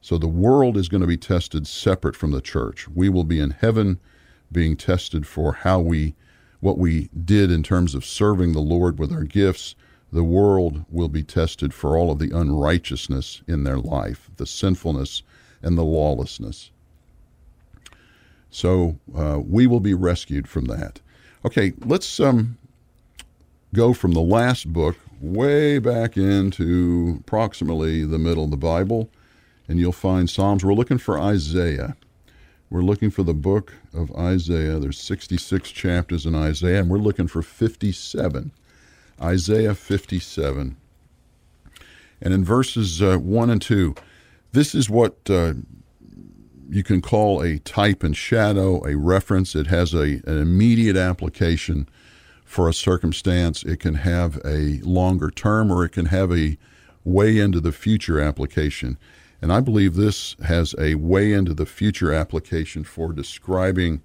So 0.00 0.18
the 0.18 0.28
world 0.28 0.76
is 0.76 0.88
going 0.88 1.00
to 1.02 1.06
be 1.06 1.16
tested 1.16 1.66
separate 1.66 2.16
from 2.16 2.30
the 2.30 2.40
church. 2.40 2.88
We 2.88 3.08
will 3.08 3.24
be 3.24 3.40
in 3.40 3.50
heaven 3.50 4.00
being 4.50 4.76
tested 4.76 5.26
for 5.26 5.52
how 5.52 5.80
we 5.80 6.14
what 6.60 6.78
we 6.78 7.08
did 7.24 7.50
in 7.50 7.62
terms 7.64 7.92
of 7.92 8.04
serving 8.04 8.52
the 8.52 8.60
Lord 8.60 8.96
with 8.96 9.12
our 9.12 9.24
gifts, 9.24 9.74
the 10.12 10.22
world 10.22 10.84
will 10.88 11.08
be 11.08 11.24
tested 11.24 11.74
for 11.74 11.96
all 11.96 12.12
of 12.12 12.20
the 12.20 12.30
unrighteousness 12.30 13.42
in 13.48 13.64
their 13.64 13.78
life, 13.78 14.30
the 14.36 14.46
sinfulness 14.46 15.24
and 15.62 15.78
the 15.78 15.84
lawlessness. 15.84 16.70
So 18.50 18.98
uh, 19.16 19.40
we 19.44 19.66
will 19.66 19.80
be 19.80 19.94
rescued 19.94 20.48
from 20.48 20.66
that. 20.66 21.00
Okay, 21.44 21.72
let's 21.84 22.20
um, 22.20 22.58
go 23.74 23.92
from 23.92 24.12
the 24.12 24.20
last 24.20 24.72
book 24.72 24.96
way 25.20 25.78
back 25.78 26.16
into 26.16 27.18
approximately 27.20 28.04
the 28.04 28.18
middle 28.18 28.44
of 28.44 28.50
the 28.50 28.56
Bible, 28.56 29.08
and 29.68 29.78
you'll 29.78 29.92
find 29.92 30.28
Psalms. 30.28 30.64
We're 30.64 30.74
looking 30.74 30.98
for 30.98 31.18
Isaiah. 31.18 31.96
We're 32.68 32.82
looking 32.82 33.10
for 33.10 33.22
the 33.22 33.34
book 33.34 33.72
of 33.94 34.14
Isaiah. 34.16 34.78
There's 34.78 34.98
66 34.98 35.70
chapters 35.70 36.26
in 36.26 36.34
Isaiah, 36.34 36.80
and 36.80 36.90
we're 36.90 36.98
looking 36.98 37.28
for 37.28 37.42
57. 37.42 38.52
Isaiah 39.20 39.74
57. 39.74 40.76
And 42.20 42.34
in 42.34 42.44
verses 42.44 43.02
uh, 43.02 43.18
1 43.18 43.50
and 43.50 43.62
2, 43.62 43.94
this 44.52 44.74
is 44.74 44.88
what 44.88 45.18
uh, 45.28 45.54
you 46.68 46.82
can 46.82 47.00
call 47.00 47.42
a 47.42 47.58
type 47.58 48.02
and 48.02 48.16
shadow, 48.16 48.84
a 48.86 48.96
reference. 48.96 49.54
It 49.54 49.66
has 49.66 49.94
a, 49.94 50.22
an 50.26 50.38
immediate 50.38 50.96
application 50.96 51.88
for 52.44 52.68
a 52.68 52.74
circumstance. 52.74 53.62
It 53.62 53.80
can 53.80 53.94
have 53.94 54.40
a 54.44 54.78
longer 54.82 55.30
term 55.30 55.70
or 55.70 55.84
it 55.84 55.90
can 55.90 56.06
have 56.06 56.30
a 56.32 56.58
way 57.04 57.38
into 57.38 57.60
the 57.60 57.72
future 57.72 58.20
application. 58.20 58.98
And 59.40 59.52
I 59.52 59.60
believe 59.60 59.94
this 59.94 60.36
has 60.44 60.74
a 60.78 60.94
way 60.94 61.32
into 61.32 61.52
the 61.54 61.66
future 61.66 62.12
application 62.12 62.84
for 62.84 63.12
describing 63.12 64.02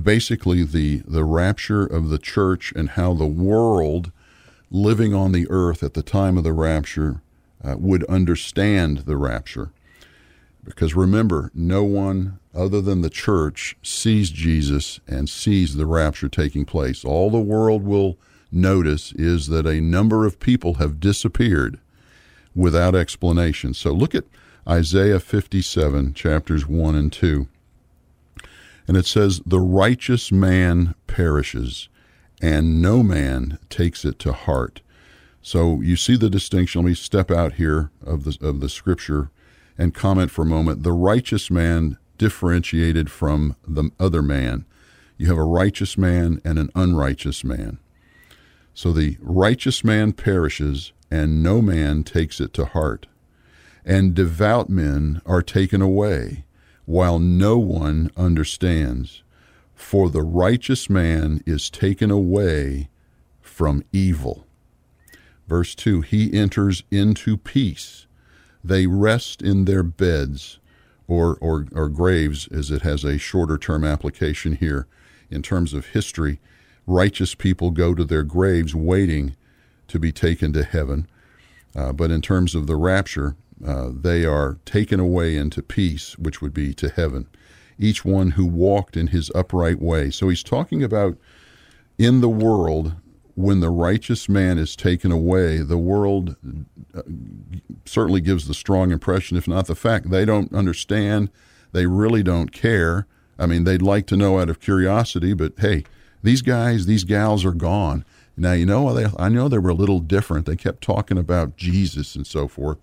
basically 0.00 0.64
the, 0.64 1.02
the 1.06 1.24
rapture 1.24 1.86
of 1.86 2.10
the 2.10 2.18
church 2.18 2.72
and 2.76 2.90
how 2.90 3.14
the 3.14 3.26
world 3.26 4.10
living 4.70 5.14
on 5.14 5.32
the 5.32 5.46
earth 5.48 5.82
at 5.82 5.94
the 5.94 6.02
time 6.02 6.36
of 6.36 6.44
the 6.44 6.52
rapture 6.52 7.22
uh, 7.64 7.76
would 7.78 8.04
understand 8.04 8.98
the 8.98 9.16
rapture. 9.16 9.70
Because 10.64 10.94
remember, 10.94 11.50
no 11.54 11.84
one 11.84 12.38
other 12.54 12.80
than 12.80 13.02
the 13.02 13.10
church 13.10 13.76
sees 13.82 14.30
Jesus 14.30 15.00
and 15.06 15.28
sees 15.28 15.76
the 15.76 15.86
rapture 15.86 16.28
taking 16.28 16.64
place. 16.64 17.04
All 17.04 17.30
the 17.30 17.38
world 17.38 17.84
will 17.84 18.18
notice 18.50 19.12
is 19.12 19.48
that 19.48 19.66
a 19.66 19.80
number 19.80 20.24
of 20.24 20.40
people 20.40 20.74
have 20.74 21.00
disappeared 21.00 21.78
without 22.54 22.94
explanation. 22.94 23.74
So 23.74 23.92
look 23.92 24.14
at 24.14 24.24
Isaiah 24.66 25.20
57, 25.20 26.14
chapters 26.14 26.66
1 26.66 26.94
and 26.94 27.12
2. 27.12 27.48
And 28.86 28.96
it 28.96 29.06
says, 29.06 29.40
The 29.44 29.60
righteous 29.60 30.30
man 30.30 30.94
perishes, 31.06 31.88
and 32.40 32.80
no 32.80 33.02
man 33.02 33.58
takes 33.68 34.04
it 34.04 34.18
to 34.20 34.32
heart. 34.32 34.80
So 35.42 35.80
you 35.80 35.96
see 35.96 36.16
the 36.16 36.30
distinction. 36.30 36.82
Let 36.82 36.88
me 36.88 36.94
step 36.94 37.30
out 37.30 37.54
here 37.54 37.90
of 38.04 38.24
the, 38.24 38.38
of 38.40 38.60
the 38.60 38.68
scripture 38.68 39.30
and 39.76 39.94
comment 39.94 40.30
for 40.30 40.42
a 40.42 40.46
moment. 40.46 40.82
The 40.82 40.92
righteous 40.92 41.50
man 41.50 41.98
differentiated 42.18 43.10
from 43.10 43.56
the 43.66 43.90
other 43.98 44.22
man. 44.22 44.64
You 45.16 45.26
have 45.28 45.38
a 45.38 45.44
righteous 45.44 45.98
man 45.98 46.40
and 46.44 46.58
an 46.58 46.70
unrighteous 46.74 47.44
man. 47.44 47.78
So 48.72 48.92
the 48.92 49.16
righteous 49.20 49.84
man 49.84 50.12
perishes, 50.12 50.92
and 51.10 51.42
no 51.42 51.62
man 51.62 52.02
takes 52.02 52.40
it 52.40 52.52
to 52.54 52.64
heart 52.64 53.06
and 53.84 54.14
devout 54.14 54.70
men 54.70 55.20
are 55.26 55.42
taken 55.42 55.82
away, 55.82 56.44
while 56.86 57.18
no 57.18 57.58
one 57.58 58.10
understands. 58.16 59.22
For 59.74 60.08
the 60.08 60.22
righteous 60.22 60.88
man 60.88 61.42
is 61.46 61.68
taken 61.68 62.10
away 62.10 62.88
from 63.40 63.84
evil. 63.92 64.46
Verse 65.46 65.74
2 65.74 66.00
He 66.02 66.32
enters 66.32 66.84
into 66.90 67.36
peace. 67.36 68.06
They 68.64 68.86
rest 68.86 69.42
in 69.42 69.66
their 69.66 69.82
beds 69.82 70.58
or, 71.06 71.36
or, 71.40 71.66
or 71.72 71.90
graves, 71.90 72.48
as 72.48 72.70
it 72.70 72.80
has 72.82 73.04
a 73.04 73.18
shorter 73.18 73.58
term 73.58 73.84
application 73.84 74.56
here 74.56 74.86
in 75.30 75.42
terms 75.42 75.74
of 75.74 75.88
history. 75.88 76.40
Righteous 76.86 77.34
people 77.34 77.70
go 77.70 77.94
to 77.94 78.04
their 78.04 78.22
graves 78.22 78.74
waiting 78.74 79.36
to 79.88 79.98
be 79.98 80.12
taken 80.12 80.52
to 80.54 80.64
heaven. 80.64 81.06
Uh, 81.76 81.92
but 81.92 82.10
in 82.10 82.22
terms 82.22 82.54
of 82.54 82.66
the 82.66 82.76
rapture, 82.76 83.36
uh, 83.66 83.90
they 83.92 84.24
are 84.24 84.58
taken 84.64 84.98
away 84.98 85.36
into 85.36 85.62
peace, 85.62 86.16
which 86.18 86.40
would 86.40 86.54
be 86.54 86.72
to 86.74 86.88
heaven. 86.88 87.26
Each 87.78 88.04
one 88.04 88.32
who 88.32 88.46
walked 88.46 88.96
in 88.96 89.08
his 89.08 89.30
upright 89.34 89.80
way. 89.80 90.10
So 90.10 90.28
he's 90.28 90.42
talking 90.42 90.82
about 90.82 91.16
in 91.98 92.20
the 92.20 92.28
world, 92.28 92.94
when 93.34 93.60
the 93.60 93.70
righteous 93.70 94.28
man 94.28 94.58
is 94.58 94.76
taken 94.76 95.10
away, 95.10 95.58
the 95.58 95.78
world 95.78 96.36
uh, 96.94 97.02
certainly 97.84 98.20
gives 98.20 98.46
the 98.46 98.54
strong 98.54 98.92
impression, 98.92 99.36
if 99.36 99.48
not 99.48 99.66
the 99.66 99.74
fact, 99.74 100.10
they 100.10 100.24
don't 100.24 100.52
understand, 100.52 101.30
they 101.72 101.86
really 101.86 102.22
don't 102.22 102.52
care. 102.52 103.06
I 103.38 103.46
mean, 103.46 103.64
they'd 103.64 103.82
like 103.82 104.06
to 104.08 104.16
know 104.16 104.38
out 104.38 104.48
of 104.48 104.60
curiosity, 104.60 105.34
but 105.34 105.54
hey, 105.58 105.84
these 106.22 106.42
guys, 106.42 106.86
these 106.86 107.04
gals 107.04 107.44
are 107.44 107.52
gone. 107.52 108.04
Now, 108.36 108.52
you 108.52 108.66
know, 108.66 108.92
they, 108.94 109.06
I 109.18 109.28
know 109.28 109.48
they 109.48 109.58
were 109.58 109.70
a 109.70 109.74
little 109.74 110.00
different. 110.00 110.46
They 110.46 110.56
kept 110.56 110.82
talking 110.82 111.18
about 111.18 111.56
Jesus 111.56 112.14
and 112.14 112.26
so 112.26 112.48
forth. 112.48 112.78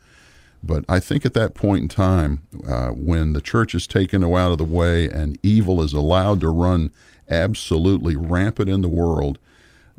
But 0.63 0.85
I 0.87 0.99
think 0.99 1.25
at 1.25 1.33
that 1.33 1.55
point 1.55 1.81
in 1.81 1.87
time, 1.87 2.43
uh, 2.67 2.89
when 2.89 3.33
the 3.33 3.41
church 3.41 3.73
is 3.73 3.87
taken 3.87 4.23
out 4.23 4.51
of 4.51 4.57
the 4.57 4.63
way 4.63 5.09
and 5.09 5.39
evil 5.41 5.81
is 5.81 5.93
allowed 5.93 6.39
to 6.41 6.49
run 6.49 6.91
absolutely 7.29 8.15
rampant 8.15 8.69
in 8.69 8.81
the 8.81 8.87
world, 8.87 9.39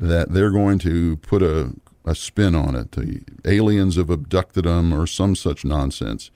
that 0.03 0.31
they're 0.33 0.51
going 0.51 0.79
to 0.79 1.17
put 1.17 1.43
a, 1.43 1.73
a 2.05 2.15
spin 2.15 2.55
on 2.55 2.75
it. 2.75 2.93
The 2.93 3.21
aliens 3.45 3.97
have 3.97 4.09
abducted 4.09 4.65
them 4.65 4.93
or 4.93 5.07
some 5.07 5.35
such 5.35 5.65
nonsense. 5.65 6.31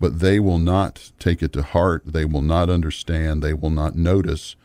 But 0.00 0.20
they 0.20 0.40
will 0.40 0.58
not 0.58 1.12
take 1.20 1.42
it 1.42 1.52
to 1.54 1.62
heart. 1.62 2.04
They 2.06 2.24
will 2.26 2.42
not 2.42 2.70
understand. 2.70 3.42
They 3.42 3.54
will 3.54 3.70
not 3.70 3.96
notice 3.96 4.56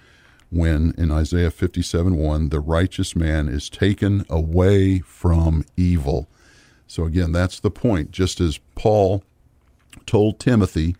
when, 0.52 0.94
in 0.98 1.12
Isaiah 1.12 1.52
57 1.52 2.18
1, 2.18 2.50
the 2.50 2.62
righteous 2.62 3.16
man 3.16 3.50
is 3.50 3.70
taken 3.70 4.26
away 4.30 5.00
from 5.00 5.66
evil 5.78 6.28
So 6.88 7.06
again, 7.06 7.34
that's 7.34 7.60
the 7.60 7.72
point. 7.72 8.12
Just 8.12 8.42
as 8.42 8.60
Paul 8.76 9.24
told 10.08 10.40
Timothy 10.40 10.96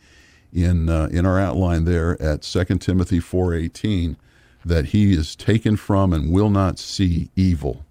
in 0.54 0.90
uh, 0.90 1.10
in 1.12 1.26
our 1.26 1.40
outline 1.40 1.86
there 1.86 2.22
at 2.22 2.44
2 2.44 2.66
Timothy 2.80 3.20
4:18 3.20 4.18
that 4.68 4.88
he 4.88 5.14
is 5.14 5.36
taken 5.36 5.78
from 5.78 6.14
and 6.14 6.32
will 6.32 6.50
not 6.50 6.78
see 6.80 7.30
evil. 7.36 7.86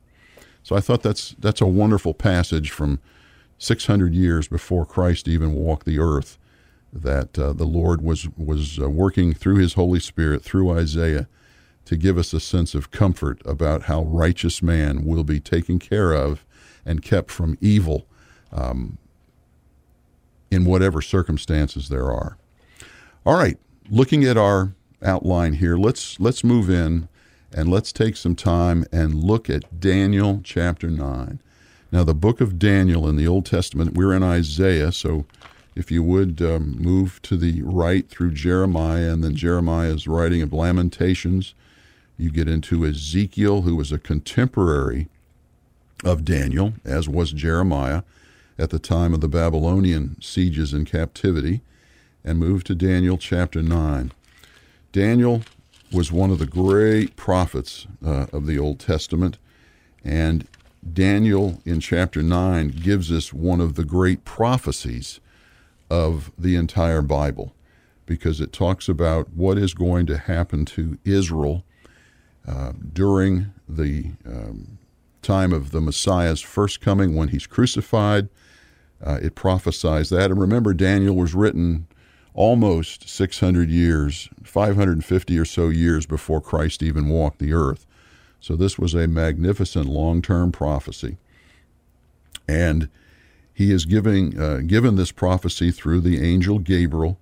So 0.63 0.77
I 0.77 0.81
thought 0.81 1.03
that's 1.03 1.35
that's 1.39 1.61
a 1.61 1.67
wonderful 1.67 2.15
passage 2.15 2.71
from 2.71 3.01
600 3.59 4.15
years 4.15 4.49
before 4.49 4.85
Christ 4.85 5.29
even 5.29 5.53
walked 5.53 5.87
the 5.87 5.99
earth 5.99 6.39
that 6.93 7.39
uh, 7.39 7.53
the 7.53 7.65
Lord 7.65 8.03
was 8.03 8.29
was 8.37 8.79
uh, 8.79 8.89
working 8.91 9.33
through 9.33 9.57
his 9.57 9.75
Holy 9.75 10.01
Spirit 10.01 10.43
through 10.43 10.71
Isaiah 10.71 11.29
to 11.85 11.97
give 11.97 12.19
us 12.19 12.33
a 12.33 12.41
sense 12.41 12.75
of 12.75 12.91
comfort 12.91 13.41
about 13.45 13.85
how 13.85 14.03
righteous 14.03 14.61
man 14.61 15.05
will 15.05 15.25
be 15.25 15.39
taken 15.39 15.79
care 15.79 16.13
of 16.13 16.45
and 16.85 17.03
kept 17.03 17.31
from 17.31 17.57
evil 17.61 18.07
um, 18.53 18.99
in 20.51 20.65
whatever 20.65 21.01
circumstances 21.01 21.89
there 21.89 22.11
are. 22.11 22.37
All 23.25 23.35
right, 23.35 23.59
looking 23.89 24.25
at 24.25 24.37
our 24.37 24.75
outline 25.03 25.55
here, 25.55 25.77
let's 25.77 26.19
let's 26.21 26.43
move 26.45 26.71
in 26.71 27.09
and 27.53 27.71
let's 27.71 27.93
take 27.93 28.17
some 28.17 28.35
time 28.35 28.85
and 28.93 29.15
look 29.15 29.49
at 29.49 29.81
Daniel 29.81 30.41
chapter 30.43 30.91
9. 30.91 31.41
Now, 31.93 32.05
the 32.05 32.15
book 32.15 32.41
of 32.41 32.59
Daniel 32.59 33.09
in 33.09 33.17
the 33.17 33.27
Old 33.29 33.47
Testament, 33.47 33.95
we're 33.95 34.13
in 34.13 34.23
Isaiah, 34.23 34.91
so 34.93 35.25
if 35.77 35.91
you 35.91 36.03
would 36.03 36.43
um, 36.43 36.77
move 36.79 37.23
to 37.23 37.37
the 37.37 37.63
right 37.63 38.09
through 38.09 38.33
Jeremiah, 38.33 39.13
and 39.13 39.23
then 39.23 39.37
Jeremiah 39.37 39.95
is 39.95 40.09
writing 40.09 40.43
of 40.43 40.53
Lamentations. 40.53 41.55
You 42.19 42.31
get 42.31 42.49
into 42.49 42.85
Ezekiel, 42.85 43.63
who 43.63 43.77
was 43.77 43.93
a 43.93 43.99
contemporary 43.99 45.09
of 46.05 46.25
Daniel, 46.25 46.75
as 46.85 47.09
was 47.09 47.33
Jeremiah 47.33 48.03
at 48.59 48.71
the 48.71 48.79
time 48.79 49.15
of 49.15 49.21
the 49.21 49.29
Babylonian 49.29 50.17
sieges 50.21 50.73
and 50.73 50.87
captivity, 50.87 51.61
and 52.25 52.39
move 52.39 52.65
to 52.65 52.75
Daniel 52.75 53.19
chapter 53.19 53.63
9. 53.63 54.13
Daniel 54.97 55.43
was 55.93 56.11
one 56.11 56.31
of 56.31 56.39
the 56.39 56.47
great 56.47 57.17
prophets 57.17 57.87
uh, 58.03 58.29
of 58.33 58.47
the 58.47 58.59
Old 58.59 58.81
Testament, 58.81 59.37
and 60.03 60.49
Daniel 60.91 61.61
in 61.67 61.81
chapter 61.81 62.23
9 62.23 62.69
gives 62.69 63.13
us 63.13 63.31
one 63.31 63.61
of 63.61 63.75
the 63.75 63.85
great 63.85 64.25
prophecies 64.25 65.21
of 65.91 66.33
the 66.39 66.57
entire 66.57 67.03
Bible 67.03 67.55
because 68.07 68.41
it 68.41 68.55
talks 68.55 68.89
about 68.89 69.29
what 69.35 69.59
is 69.59 69.75
going 69.75 70.07
to 70.07 70.17
happen 70.17 70.65
to 70.65 70.97
Israel 71.05 71.63
uh, 72.49 72.73
during 72.95 73.53
the 73.69 74.13
um, 74.25 74.79
time 75.21 75.53
of 75.53 75.73
the 75.73 75.81
Messiah's 75.83 76.41
first 76.41 76.81
coming 76.81 77.15
when 77.15 77.29
he's 77.29 77.47
crucified. 77.47 78.31
Uh, 79.05 79.19
it 79.21 79.35
prophesies 79.35 80.09
that. 80.09 80.31
And 80.31 80.41
remember, 80.41 80.73
Daniel 80.73 81.15
was 81.15 81.35
written 81.35 81.87
almost 82.37 83.09
600 83.09 83.71
years, 83.71 84.29
550 84.45 85.39
or 85.39 85.45
so 85.45 85.69
years 85.71 86.07
before 86.07 86.41
Christ 86.41 86.83
even 86.83 87.09
walked 87.09 87.39
the 87.39 87.55
earth. 87.55 87.87
So 88.39 88.55
this 88.55 88.79
was 88.79 88.95
a 88.95 89.09
magnificent 89.09 89.87
long 89.87 90.23
term 90.23 90.53
prophecy. 90.53 91.17
And 92.47 92.89
he 93.53 93.73
is 93.73 93.87
giving, 93.87 94.39
uh, 94.39 94.59
given 94.59 94.97
this 94.97 95.11
prophecy 95.11 95.73
through 95.73 96.03
the 96.03 96.23
angel 96.23 96.59
Gabriel. 96.59 97.19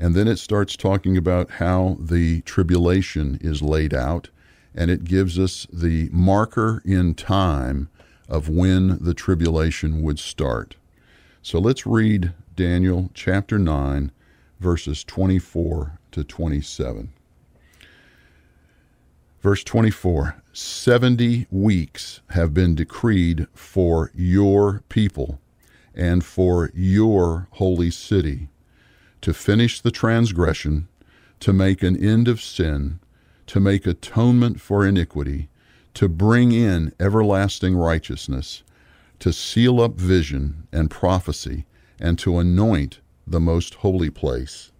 And 0.00 0.14
then 0.14 0.26
it 0.26 0.38
starts 0.38 0.76
talking 0.76 1.16
about 1.16 1.52
how 1.52 1.98
the 2.00 2.40
tribulation 2.40 3.38
is 3.40 3.62
laid 3.62 3.94
out 3.94 4.30
and 4.74 4.90
it 4.90 5.04
gives 5.04 5.38
us 5.38 5.68
the 5.72 6.08
marker 6.10 6.82
in 6.84 7.14
time 7.14 7.88
of 8.28 8.48
when 8.48 8.98
the 8.98 9.14
tribulation 9.14 10.02
would 10.02 10.18
start. 10.18 10.74
So 11.42 11.58
let's 11.58 11.86
read 11.86 12.32
Daniel 12.56 13.10
chapter 13.14 13.58
9, 13.58 14.10
verses 14.60 15.04
24 15.04 15.98
to 16.12 16.24
27. 16.24 17.12
Verse 19.40 19.64
24 19.64 20.42
70 20.52 21.46
weeks 21.50 22.20
have 22.30 22.54
been 22.54 22.74
decreed 22.74 23.46
for 23.52 24.10
your 24.14 24.82
people 24.88 25.40
and 25.94 26.24
for 26.24 26.70
your 26.72 27.48
holy 27.52 27.90
city 27.90 28.48
to 29.20 29.34
finish 29.34 29.80
the 29.80 29.90
transgression, 29.90 30.88
to 31.40 31.52
make 31.52 31.82
an 31.82 31.96
end 31.96 32.28
of 32.28 32.40
sin 32.40 33.00
to 33.46 33.60
make 33.60 33.86
atonement 33.86 34.60
for 34.60 34.86
iniquity, 34.86 35.48
to 35.94 36.08
bring 36.08 36.52
in 36.52 36.92
everlasting 36.98 37.76
righteousness, 37.76 38.62
to 39.18 39.32
seal 39.32 39.80
up 39.80 39.94
vision 39.94 40.66
and 40.72 40.90
prophecy, 40.90 41.64
and 42.00 42.18
to 42.18 42.38
anoint 42.38 43.00
the 43.26 43.40
most 43.40 43.74
holy 43.74 44.10
place. 44.10 44.72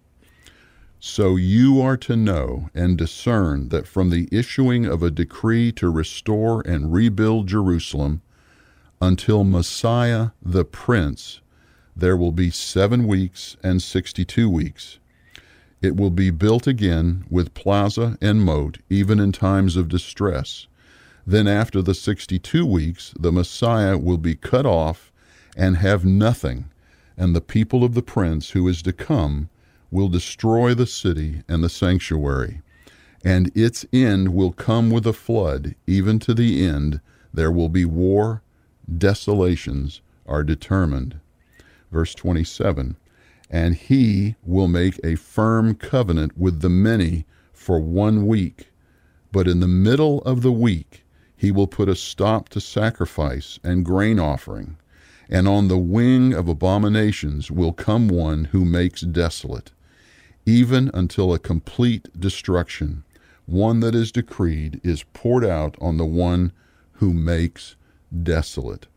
So 0.99 1.35
you 1.35 1.81
are 1.81 1.97
to 1.97 2.15
know 2.15 2.69
and 2.73 2.97
discern 2.97 3.69
that 3.69 3.87
from 3.87 4.09
the 4.09 4.27
issuing 4.31 4.85
of 4.85 5.03
a 5.03 5.11
decree 5.11 5.71
to 5.73 5.89
restore 5.89 6.61
and 6.65 6.91
rebuild 6.91 7.47
Jerusalem 7.47 8.21
until 9.01 9.43
Messiah 9.43 10.29
the 10.41 10.65
Prince, 10.65 11.41
there 11.95 12.17
will 12.17 12.31
be 12.31 12.49
seven 12.49 13.07
weeks 13.07 13.55
and 13.63 13.81
sixty 13.81 14.25
two 14.25 14.49
weeks. 14.49 14.99
It 15.81 15.95
will 15.95 16.09
be 16.09 16.31
built 16.31 16.65
again 16.65 17.25
with 17.29 17.53
plaza 17.53 18.17
and 18.19 18.43
moat, 18.43 18.79
even 18.89 19.19
in 19.19 19.31
times 19.31 19.75
of 19.75 19.87
distress. 19.87 20.65
Then, 21.27 21.47
after 21.47 21.81
the 21.81 21.93
62 21.93 22.65
weeks, 22.65 23.13
the 23.19 23.31
Messiah 23.31 23.97
will 23.97 24.17
be 24.17 24.35
cut 24.35 24.65
off 24.65 25.11
and 25.55 25.77
have 25.77 26.05
nothing, 26.05 26.65
and 27.17 27.35
the 27.35 27.41
people 27.41 27.83
of 27.83 27.93
the 27.93 28.01
prince 28.01 28.51
who 28.51 28.67
is 28.67 28.81
to 28.83 28.93
come 28.93 29.49
will 29.91 30.09
destroy 30.09 30.73
the 30.73 30.87
city 30.87 31.43
and 31.47 31.63
the 31.63 31.69
sanctuary. 31.69 32.61
And 33.23 33.51
its 33.55 33.85
end 33.91 34.33
will 34.33 34.51
come 34.51 34.89
with 34.89 35.07
a 35.07 35.13
flood, 35.13 35.75
even 35.87 36.19
to 36.19 36.33
the 36.33 36.65
end. 36.65 37.01
There 37.33 37.51
will 37.51 37.69
be 37.69 37.85
war, 37.85 38.41
desolations 38.97 40.01
are 40.25 40.43
determined. 40.43 41.19
Verse 41.91 42.13
27 42.13 42.97
and 43.49 43.75
he 43.75 44.35
will 44.43 44.67
make 44.67 44.99
a 45.03 45.15
firm 45.15 45.75
covenant 45.75 46.37
with 46.37 46.61
the 46.61 46.69
many 46.69 47.25
for 47.53 47.79
one 47.79 48.25
week. 48.25 48.71
But 49.31 49.47
in 49.47 49.59
the 49.59 49.67
middle 49.67 50.21
of 50.23 50.41
the 50.41 50.51
week, 50.51 51.03
he 51.35 51.51
will 51.51 51.67
put 51.67 51.89
a 51.89 51.95
stop 51.95 52.49
to 52.49 52.61
sacrifice 52.61 53.59
and 53.63 53.85
grain 53.85 54.19
offering. 54.19 54.77
And 55.29 55.47
on 55.47 55.67
the 55.67 55.77
wing 55.77 56.33
of 56.33 56.47
abominations 56.47 57.49
will 57.49 57.73
come 57.73 58.07
one 58.07 58.45
who 58.45 58.63
makes 58.63 59.01
desolate, 59.01 59.71
even 60.45 60.91
until 60.93 61.33
a 61.33 61.39
complete 61.39 62.07
destruction, 62.19 63.03
one 63.45 63.79
that 63.79 63.95
is 63.95 64.11
decreed, 64.11 64.79
is 64.83 65.03
poured 65.13 65.45
out 65.45 65.75
on 65.81 65.97
the 65.97 66.05
one 66.05 66.51
who 66.93 67.13
makes 67.13 67.75
desolate. 68.23 68.87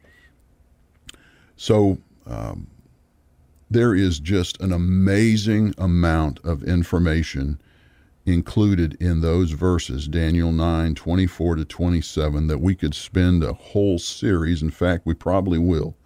So, 1.56 1.98
um, 2.26 2.68
there 3.70 3.94
is 3.94 4.18
just 4.18 4.60
an 4.60 4.72
amazing 4.72 5.74
amount 5.76 6.40
of 6.44 6.62
information 6.62 7.60
included 8.24 8.96
in 9.00 9.20
those 9.20 9.52
verses, 9.52 10.08
Daniel 10.08 10.52
9, 10.52 10.94
24 10.94 11.56
to 11.56 11.64
27, 11.64 12.46
that 12.46 12.60
we 12.60 12.74
could 12.74 12.94
spend 12.94 13.42
a 13.42 13.52
whole 13.52 13.98
series, 13.98 14.62
in 14.62 14.70
fact, 14.70 15.06
we 15.06 15.14
probably 15.14 15.58
will, 15.58 15.96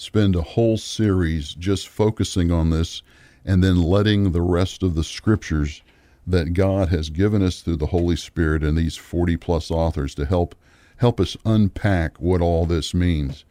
spend 0.00 0.34
a 0.34 0.40
whole 0.40 0.78
series 0.78 1.52
just 1.52 1.86
focusing 1.86 2.50
on 2.50 2.70
this 2.70 3.02
and 3.44 3.62
then 3.62 3.82
letting 3.82 4.32
the 4.32 4.40
rest 4.40 4.82
of 4.82 4.94
the 4.94 5.04
scriptures 5.04 5.82
that 6.26 6.54
God 6.54 6.88
has 6.88 7.10
given 7.10 7.42
us 7.42 7.60
through 7.60 7.76
the 7.76 7.88
Holy 7.88 8.16
Spirit 8.16 8.64
and 8.64 8.78
these 8.78 8.96
40 8.96 9.36
plus 9.36 9.70
authors 9.70 10.14
to 10.14 10.24
help 10.24 10.54
help 10.96 11.20
us 11.20 11.36
unpack 11.44 12.18
what 12.18 12.40
all 12.40 12.64
this 12.64 12.94
means. 12.94 13.44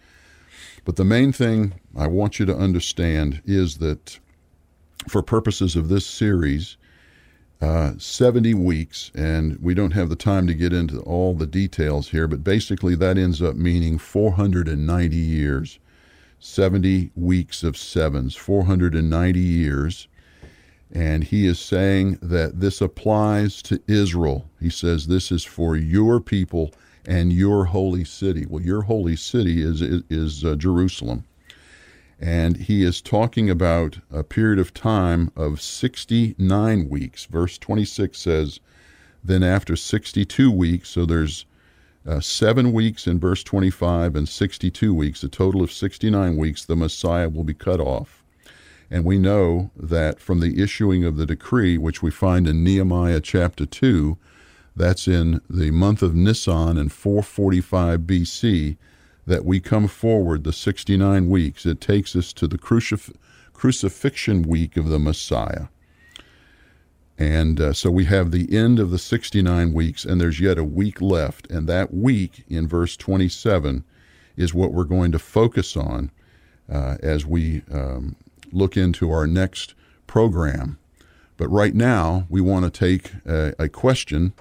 But 0.86 0.96
the 0.96 1.06
main 1.06 1.32
thing 1.32 1.76
I 1.96 2.08
want 2.08 2.40
you 2.40 2.48
to 2.48 2.58
understand 2.58 3.44
is 3.46 3.78
that 3.78 4.18
for 5.08 5.22
purposes 5.22 5.76
of 5.76 5.88
this 5.88 6.08
series, 6.08 6.78
uh, 7.62 7.94
70 8.00 8.56
weeks, 8.56 9.12
and 9.14 9.60
we 9.62 9.76
don't 9.76 9.94
have 9.94 10.10
the 10.10 10.16
time 10.16 10.48
to 10.48 10.56
get 10.56 10.74
into 10.74 11.00
all 11.02 11.36
the 11.36 11.46
details 11.46 12.10
here, 12.10 12.28
but 12.28 12.44
basically 12.44 12.96
that 12.96 13.20
ends 13.20 13.40
up 13.40 13.56
meaning 13.56 14.00
490 14.00 15.16
years. 15.16 15.78
70 16.40 17.12
weeks 17.16 17.64
of 17.64 17.78
sevens, 17.78 18.36
490 18.36 19.40
years. 19.40 20.08
And 20.92 21.24
he 21.24 21.46
is 21.46 21.60
saying 21.60 22.18
that 22.22 22.60
this 22.60 22.82
applies 22.82 23.62
to 23.64 23.82
Israel. 23.88 24.50
He 24.60 24.70
says 24.70 25.08
this 25.08 25.32
is 25.32 25.44
for 25.44 25.76
your 25.76 26.20
people 26.20 26.72
and 27.06 27.32
your 27.32 27.66
holy 27.66 28.04
city. 28.04 28.46
Well, 28.48 28.64
your 28.64 28.84
holy 28.84 29.16
city 29.16 29.62
is 29.62 29.82
is, 29.82 30.04
is 30.10 30.44
uh, 30.44 30.56
Jerusalem, 30.56 31.26
and 32.20 32.58
he 32.58 32.84
is 32.84 33.02
talking 33.02 33.50
about 33.50 34.00
a 34.12 34.24
period 34.24 34.60
of 34.60 34.74
time 34.74 35.32
of 35.36 35.62
69 35.62 36.90
weeks. 36.90 37.26
Verse 37.26 37.58
26 37.58 38.18
says, 38.18 38.60
"Then 39.24 39.44
after 39.44 39.76
62 39.76 40.52
weeks, 40.52 40.90
so 40.90 41.06
there's 41.06 41.46
uh, 42.08 42.20
seven 42.20 42.72
weeks 42.72 43.08
in 43.08 43.20
verse 43.20 43.44
25 43.44 44.16
and 44.16 44.28
62 44.28 44.94
weeks, 44.94 45.24
a 45.24 45.28
total 45.28 45.62
of 45.62 45.72
69 45.72 46.38
weeks, 46.38 46.66
the 46.66 46.76
Messiah 46.76 47.30
will 47.30 47.44
be 47.44 47.54
cut 47.54 47.80
off. 47.80 48.24
And 48.92 49.06
we 49.06 49.20
know 49.20 49.70
that 49.76 50.20
from 50.20 50.40
the 50.40 50.62
issuing 50.62 51.04
of 51.04 51.18
the 51.18 51.26
decree, 51.26 51.78
which 51.78 52.02
we 52.02 52.10
find 52.10 52.48
in 52.48 52.64
Nehemiah 52.64 53.20
chapter 53.20 53.66
2, 53.66 54.18
that's 54.76 55.08
in 55.08 55.42
the 55.50 55.72
month 55.72 56.02
of 56.02 56.16
Nisan 56.16 56.78
in 56.78 56.90
445 56.90 58.02
BC, 58.02 58.78
that 59.28 59.46
we 59.46 59.60
come 59.60 59.88
forward 59.88 60.44
the 60.44 60.54
69 60.54 61.30
weeks. 61.30 61.66
It 61.66 61.82
takes 61.82 62.16
us 62.16 62.34
to 62.34 62.48
the 62.48 62.58
crucif- 62.58 63.14
crucifixion 63.54 64.42
week 64.42 64.78
of 64.78 64.88
the 64.88 65.00
Messiah. 65.00 65.68
And 67.20 67.60
uh, 67.60 67.74
so 67.74 67.92
we 67.92 68.06
have 68.06 68.32
the 68.32 68.56
end 68.58 68.80
of 68.80 68.92
the 68.92 68.98
69 68.98 69.74
weeks, 69.74 70.06
and 70.06 70.22
there's 70.22 70.40
yet 70.40 70.58
a 70.58 70.64
week 70.64 71.02
left. 71.02 71.52
And 71.52 71.68
that 71.68 71.94
week 71.94 72.46
in 72.48 72.66
verse 72.66 72.96
27 72.96 73.84
is 74.38 74.54
what 74.54 74.72
we're 74.72 74.86
going 74.86 75.12
to 75.12 75.20
focus 75.20 75.76
on 75.76 76.12
uh, 76.72 76.96
as 77.04 77.26
we 77.26 77.62
um, 77.70 78.16
look 78.54 78.78
into 78.78 79.12
our 79.12 79.28
next 79.28 79.74
program. 80.08 80.80
But 81.36 81.50
right 81.50 81.76
now, 81.76 82.26
we 82.30 82.40
want 82.40 82.64
to 82.64 82.72
take 82.72 83.12
a, 83.26 83.54
a 83.60 83.68
question 83.68 84.32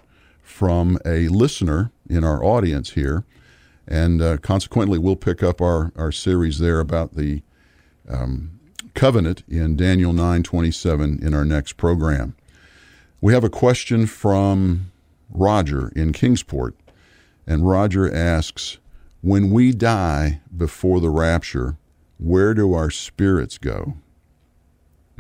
from 0.40 0.98
a 1.04 1.26
listener 1.26 1.90
in 2.08 2.22
our 2.22 2.44
audience 2.44 2.90
here. 2.90 3.24
And 3.88 4.22
uh, 4.22 4.36
consequently, 4.36 4.98
we'll 4.98 5.16
pick 5.16 5.42
up 5.42 5.60
our, 5.60 5.92
our 5.96 6.12
series 6.12 6.60
there 6.60 6.78
about 6.78 7.16
the 7.16 7.42
um, 8.08 8.60
covenant 8.94 9.42
in 9.48 9.76
Daniel 9.76 10.12
9:27 10.12 11.20
in 11.22 11.34
our 11.34 11.44
next 11.44 11.76
program. 11.76 12.36
We 13.20 13.32
have 13.32 13.44
a 13.44 13.50
question 13.50 14.06
from 14.06 14.92
Roger 15.28 15.88
in 15.96 16.12
Kingsport, 16.12 16.76
and 17.46 17.68
Roger 17.68 18.12
asks, 18.12 18.78
"When 19.22 19.50
we 19.50 19.72
die 19.72 20.40
before 20.56 21.00
the 21.00 21.10
rapture, 21.10 21.76
where 22.18 22.54
do 22.54 22.72
our 22.74 22.90
spirits 22.90 23.58
go?" 23.58 23.94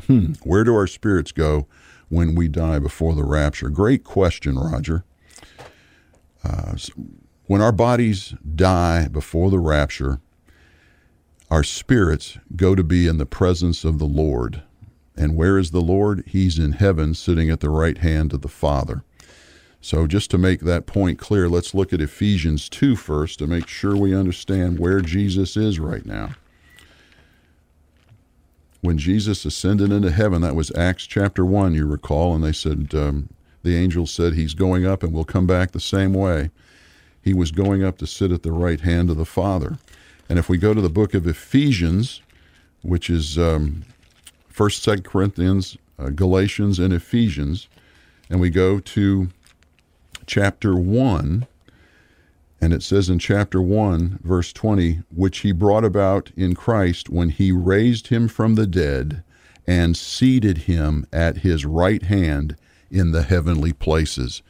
Hmm, 0.06 0.34
where 0.44 0.62
do 0.62 0.74
our 0.76 0.86
spirits 0.86 1.32
go 1.32 1.66
when 2.08 2.36
we 2.36 2.46
die 2.46 2.78
before 2.78 3.16
the 3.16 3.24
rapture? 3.24 3.68
Great 3.68 4.04
question, 4.04 4.56
Roger. 4.56 5.04
Uh, 6.44 6.76
when 7.46 7.60
our 7.60 7.72
bodies 7.72 8.32
die 8.54 9.08
before 9.08 9.50
the 9.50 9.58
rapture, 9.58 10.20
our 11.50 11.64
spirits 11.64 12.38
go 12.54 12.76
to 12.76 12.84
be 12.84 13.08
in 13.08 13.18
the 13.18 13.26
presence 13.26 13.84
of 13.84 13.98
the 13.98 14.06
Lord. 14.06 14.62
And 15.18 15.34
where 15.34 15.58
is 15.58 15.72
the 15.72 15.80
Lord? 15.80 16.22
He's 16.28 16.60
in 16.60 16.72
heaven, 16.72 17.12
sitting 17.12 17.50
at 17.50 17.58
the 17.58 17.70
right 17.70 17.98
hand 17.98 18.32
of 18.32 18.42
the 18.42 18.48
Father. 18.48 19.02
So, 19.80 20.06
just 20.06 20.30
to 20.30 20.38
make 20.38 20.60
that 20.60 20.86
point 20.86 21.18
clear, 21.18 21.48
let's 21.48 21.74
look 21.74 21.92
at 21.92 22.00
Ephesians 22.00 22.68
2 22.68 22.94
first 22.94 23.38
to 23.40 23.46
make 23.48 23.66
sure 23.66 23.96
we 23.96 24.14
understand 24.14 24.78
where 24.78 25.00
Jesus 25.00 25.56
is 25.56 25.80
right 25.80 26.06
now. 26.06 26.30
When 28.80 28.96
Jesus 28.96 29.44
ascended 29.44 29.90
into 29.90 30.10
heaven, 30.10 30.40
that 30.42 30.54
was 30.54 30.74
Acts 30.76 31.04
chapter 31.04 31.44
1, 31.44 31.74
you 31.74 31.86
recall, 31.86 32.34
and 32.34 32.44
they 32.44 32.52
said, 32.52 32.94
um, 32.94 33.28
the 33.64 33.76
angel 33.76 34.06
said, 34.06 34.34
He's 34.34 34.54
going 34.54 34.86
up 34.86 35.02
and 35.02 35.12
will 35.12 35.24
come 35.24 35.46
back 35.46 35.72
the 35.72 35.80
same 35.80 36.12
way. 36.12 36.50
He 37.20 37.34
was 37.34 37.50
going 37.50 37.82
up 37.82 37.98
to 37.98 38.06
sit 38.06 38.30
at 38.30 38.44
the 38.44 38.52
right 38.52 38.80
hand 38.80 39.10
of 39.10 39.16
the 39.16 39.24
Father. 39.24 39.78
And 40.28 40.38
if 40.38 40.48
we 40.48 40.58
go 40.58 40.74
to 40.74 40.80
the 40.80 40.88
book 40.88 41.12
of 41.12 41.26
Ephesians, 41.26 42.22
which 42.82 43.10
is 43.10 43.36
um, 43.36 43.84
1st, 44.58 44.98
2nd 44.98 45.04
Corinthians, 45.04 45.78
uh, 46.00 46.08
Galatians, 46.08 46.80
and 46.80 46.92
Ephesians, 46.92 47.68
and 48.28 48.40
we 48.40 48.50
go 48.50 48.80
to 48.80 49.28
chapter 50.26 50.74
1, 50.74 51.46
and 52.60 52.72
it 52.72 52.82
says 52.82 53.08
in 53.08 53.20
chapter 53.20 53.62
1, 53.62 54.18
verse 54.24 54.52
20, 54.52 55.02
which 55.14 55.38
he 55.38 55.52
brought 55.52 55.84
about 55.84 56.32
in 56.36 56.56
Christ 56.56 57.08
when 57.08 57.28
he 57.28 57.52
raised 57.52 58.08
him 58.08 58.26
from 58.26 58.56
the 58.56 58.66
dead 58.66 59.22
and 59.64 59.96
seated 59.96 60.58
him 60.58 61.06
at 61.12 61.38
his 61.38 61.64
right 61.64 62.02
hand 62.02 62.56
in 62.90 63.12
the 63.12 63.22
heavenly 63.22 63.72
places. 63.72 64.42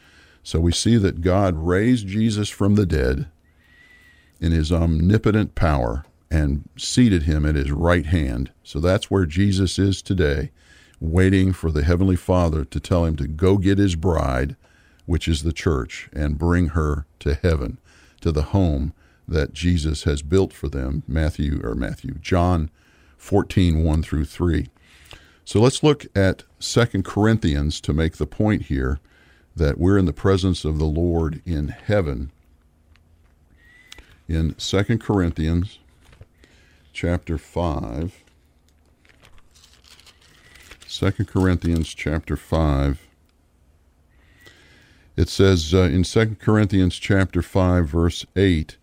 So 0.42 0.58
we 0.58 0.72
see 0.72 0.96
that 0.96 1.20
God 1.20 1.54
raised 1.54 2.06
Jesus 2.06 2.48
from 2.48 2.76
the 2.76 2.86
dead 2.86 3.26
in 4.40 4.52
his 4.52 4.72
omnipotent 4.72 5.54
power 5.54 6.06
and 6.30 6.68
seated 6.76 7.22
him 7.22 7.46
at 7.46 7.54
his 7.54 7.70
right 7.70 8.06
hand. 8.06 8.50
So 8.62 8.80
that's 8.80 9.10
where 9.10 9.26
Jesus 9.26 9.78
is 9.78 10.02
today, 10.02 10.50
waiting 11.00 11.52
for 11.52 11.70
the 11.70 11.84
Heavenly 11.84 12.16
Father 12.16 12.64
to 12.64 12.80
tell 12.80 13.04
him 13.04 13.16
to 13.16 13.26
go 13.26 13.56
get 13.56 13.78
his 13.78 13.96
bride, 13.96 14.56
which 15.06 15.26
is 15.26 15.42
the 15.42 15.52
church, 15.52 16.08
and 16.12 16.38
bring 16.38 16.68
her 16.68 17.06
to 17.20 17.34
heaven, 17.34 17.78
to 18.20 18.30
the 18.30 18.42
home 18.42 18.92
that 19.26 19.52
Jesus 19.52 20.04
has 20.04 20.22
built 20.22 20.52
for 20.52 20.68
them. 20.68 21.02
Matthew 21.06 21.60
or 21.62 21.74
Matthew, 21.74 22.14
John 22.20 22.70
14, 23.16 23.84
1 23.84 24.02
through 24.02 24.24
3. 24.24 24.68
So 25.44 25.60
let's 25.60 25.82
look 25.82 26.06
at 26.14 26.44
Second 26.58 27.04
Corinthians 27.04 27.80
to 27.82 27.92
make 27.92 28.16
the 28.16 28.26
point 28.26 28.62
here 28.62 29.00
that 29.56 29.78
we're 29.78 29.98
in 29.98 30.04
the 30.04 30.12
presence 30.12 30.64
of 30.64 30.78
the 30.78 30.84
Lord 30.84 31.40
in 31.44 31.68
heaven 31.68 32.30
in 34.28 34.54
2 34.54 34.98
Corinthians 34.98 35.78
chapter 37.00 37.38
5. 37.38 38.24
2 40.88 41.10
Corinthians 41.26 41.94
chapter 41.94 42.36
5. 42.36 43.06
It 45.16 45.28
says 45.28 45.72
uh, 45.72 45.82
in 45.82 46.02
2 46.02 46.38
Corinthians 46.40 46.98
chapter 46.98 47.40
5 47.40 47.86
verse 47.86 48.26
8, 48.34 48.78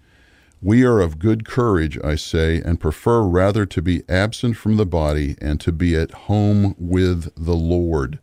we 0.62 0.86
are 0.86 1.02
of 1.02 1.20
good 1.20 1.46
courage, 1.46 2.00
I 2.06 2.16
say, 2.16 2.62
and 2.62 2.80
prefer 2.80 3.22
rather 3.22 3.66
to 3.66 3.82
be 3.82 4.04
absent 4.08 4.56
from 4.56 4.78
the 4.78 4.86
body 4.86 5.36
and 5.42 5.60
to 5.60 5.74
be 5.74 5.94
at 5.98 6.12
home 6.12 6.74
with 6.80 7.34
the 7.36 7.58
Lord. 7.58 8.20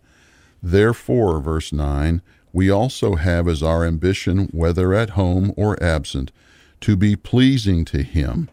Therefore, 0.63 1.39
verse 1.39 1.71
9, 1.71 2.23
we 2.51 2.71
also 2.71 3.17
have 3.17 3.47
as 3.47 3.63
our 3.63 3.85
ambition, 3.85 4.49
whether 4.53 4.95
at 4.95 5.11
home 5.11 5.53
or 5.55 5.81
absent, 5.83 6.33
to 6.81 6.97
be 6.97 7.15
pleasing 7.15 7.85
to 7.85 8.03
him. 8.03 8.49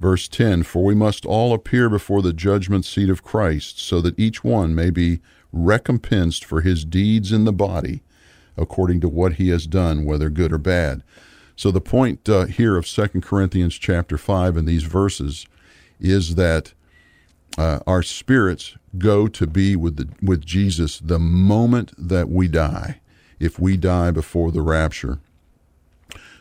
Verse 0.00 0.28
10 0.28 0.62
For 0.62 0.84
we 0.84 0.94
must 0.94 1.26
all 1.26 1.52
appear 1.52 1.88
before 1.88 2.22
the 2.22 2.32
judgment 2.32 2.84
seat 2.84 3.10
of 3.10 3.22
Christ, 3.22 3.80
so 3.80 4.00
that 4.00 4.18
each 4.18 4.44
one 4.44 4.74
may 4.74 4.90
be 4.90 5.20
recompensed 5.52 6.44
for 6.44 6.60
his 6.60 6.84
deeds 6.84 7.32
in 7.32 7.44
the 7.44 7.52
body, 7.52 8.02
according 8.56 9.00
to 9.00 9.08
what 9.08 9.34
he 9.34 9.48
has 9.48 9.66
done, 9.66 10.04
whether 10.04 10.30
good 10.30 10.52
or 10.52 10.58
bad. 10.58 11.02
So 11.56 11.70
the 11.70 11.80
point 11.80 12.28
uh, 12.28 12.46
here 12.46 12.76
of 12.76 12.86
2 12.86 13.20
Corinthians 13.20 13.76
chapter 13.76 14.16
5 14.16 14.56
in 14.56 14.64
these 14.64 14.84
verses 14.84 15.46
is 15.98 16.36
that 16.36 16.72
uh, 17.56 17.80
our 17.86 18.04
spirits 18.04 18.76
go 18.96 19.26
to 19.26 19.46
be 19.46 19.74
with 19.74 19.96
the, 19.96 20.08
with 20.22 20.44
Jesus 20.44 21.00
the 21.00 21.18
moment 21.18 21.92
that 21.98 22.28
we 22.28 22.46
die, 22.46 23.00
if 23.40 23.58
we 23.58 23.76
die 23.76 24.12
before 24.12 24.52
the 24.52 24.62
rapture. 24.62 25.18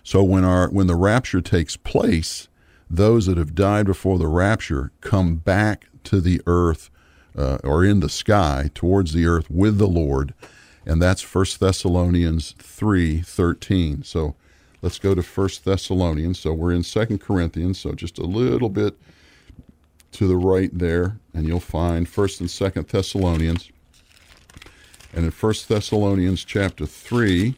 So 0.04 0.24
when 0.24 0.44
our 0.44 0.70
when 0.70 0.88
the 0.88 0.96
rapture 0.96 1.42
takes 1.42 1.76
place, 1.76 2.48
those 2.90 3.26
that 3.26 3.38
have 3.38 3.56
died 3.56 3.86
before 3.86 4.18
the 4.18 4.28
rapture 4.28 4.92
come 5.02 5.36
back 5.36 5.88
to 6.06 6.22
the 6.22 6.42
earth 6.46 6.90
uh, 7.38 7.58
or 7.64 7.84
in 7.84 8.00
the 8.00 8.10
sky 8.10 8.70
towards 8.74 9.14
the 9.14 9.26
earth 9.26 9.50
with 9.50 9.78
the 9.78 9.88
Lord, 9.88 10.34
and 10.86 11.02
that's 11.02 11.22
First 11.22 11.60
Thessalonians 11.60 12.56
three 12.58 13.22
thirteen. 13.22 14.04
So 14.04 14.36
let's 14.82 15.00
go 15.00 15.14
to 15.14 15.22
First 15.22 15.66
Thessalonians. 15.66 16.40
So 16.40 16.54
we're 16.54 16.72
in 16.74 16.84
Second 16.84 17.20
Corinthians. 17.20 17.80
So 17.80 17.92
just 17.92 18.18
a 18.18 18.24
little 18.26 18.70
bit 18.70 18.98
to 20.14 20.28
the 20.28 20.38
right 20.38 20.72
there, 20.74 21.20
and 21.34 21.48
you'll 21.48 21.60
find 21.60 22.08
First 22.08 22.40
and 22.40 22.50
Second 22.50 22.88
Thessalonians. 22.88 23.70
And 25.14 25.26
in 25.26 25.32
First 25.32 25.68
Thessalonians 25.70 26.44
chapter 26.44 26.86
three 26.86 27.56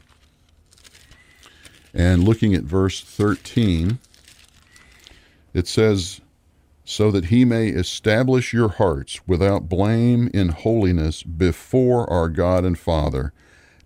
and 1.94 2.24
looking 2.24 2.54
at 2.54 2.64
verse 2.64 3.02
13, 3.02 4.00
it 5.54 5.68
says, 5.68 6.22
So 6.86 7.12
that 7.12 7.26
he 7.26 7.46
may 7.46 7.68
establish 7.68 8.54
your 8.54 8.70
hearts 8.70 9.20
without 9.28 9.70
blame 9.70 10.30
in 10.34 10.50
holiness 10.50 11.24
before 11.24 12.10
our 12.10 12.30
God 12.30 12.66
and 12.66 12.78
Father 12.78 13.34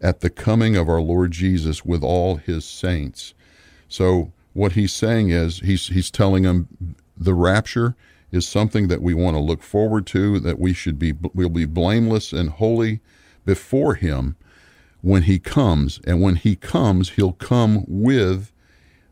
at 0.02 0.20
the 0.20 0.30
coming 0.30 0.76
of 0.76 0.90
our 0.90 1.02
Lord 1.02 1.32
Jesus 1.32 1.86
with 1.86 2.04
all 2.04 2.36
his 2.36 2.66
saints. 2.66 3.34
So, 3.88 4.34
what 4.54 4.74
he's 4.74 4.94
saying 4.94 5.30
is, 5.30 5.60
he's, 5.60 5.88
he's 5.88 6.12
telling 6.12 6.44
them 6.44 6.96
the 7.18 7.34
rapture 7.34 7.96
is 8.32 8.48
something 8.48 8.88
that 8.88 9.02
we 9.02 9.14
want 9.14 9.36
to 9.36 9.42
look 9.42 9.64
forward 9.64 10.06
to, 10.08 10.40
that 10.40 10.60
we 10.60 10.74
should 10.74 11.00
be, 11.00 11.14
we'll 11.34 11.50
be 11.50 11.66
blameless 11.66 12.34
and 12.34 12.50
holy 12.50 13.00
before 13.46 13.96
him 13.96 14.36
when 15.02 15.24
he 15.24 15.40
comes. 15.40 16.00
And 16.06 16.22
when 16.22 16.36
he 16.38 16.56
comes, 16.56 17.12
he'll 17.12 17.34
come 17.34 17.84
with 17.88 18.52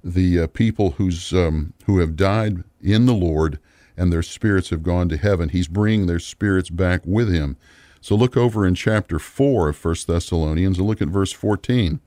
the 0.03 0.41
uh, 0.41 0.47
people 0.47 0.91
who's 0.91 1.33
um, 1.33 1.73
who 1.85 1.99
have 1.99 2.15
died 2.15 2.63
in 2.81 3.05
the 3.05 3.13
Lord 3.13 3.59
and 3.97 4.11
their 4.11 4.23
spirits 4.23 4.69
have 4.69 4.83
gone 4.83 5.09
to 5.09 5.17
heaven. 5.17 5.49
He's 5.49 5.67
bringing 5.67 6.07
their 6.07 6.19
spirits 6.19 6.69
back 6.69 7.01
with 7.05 7.31
him. 7.31 7.57
So 7.99 8.15
look 8.15 8.35
over 8.35 8.65
in 8.65 8.73
chapter 8.73 9.19
4 9.19 9.69
of 9.69 9.85
1 9.85 9.95
Thessalonians 10.07 10.79
and 10.79 10.87
look 10.87 11.01
at 11.01 11.07
verse 11.07 11.31
14. 11.31 11.99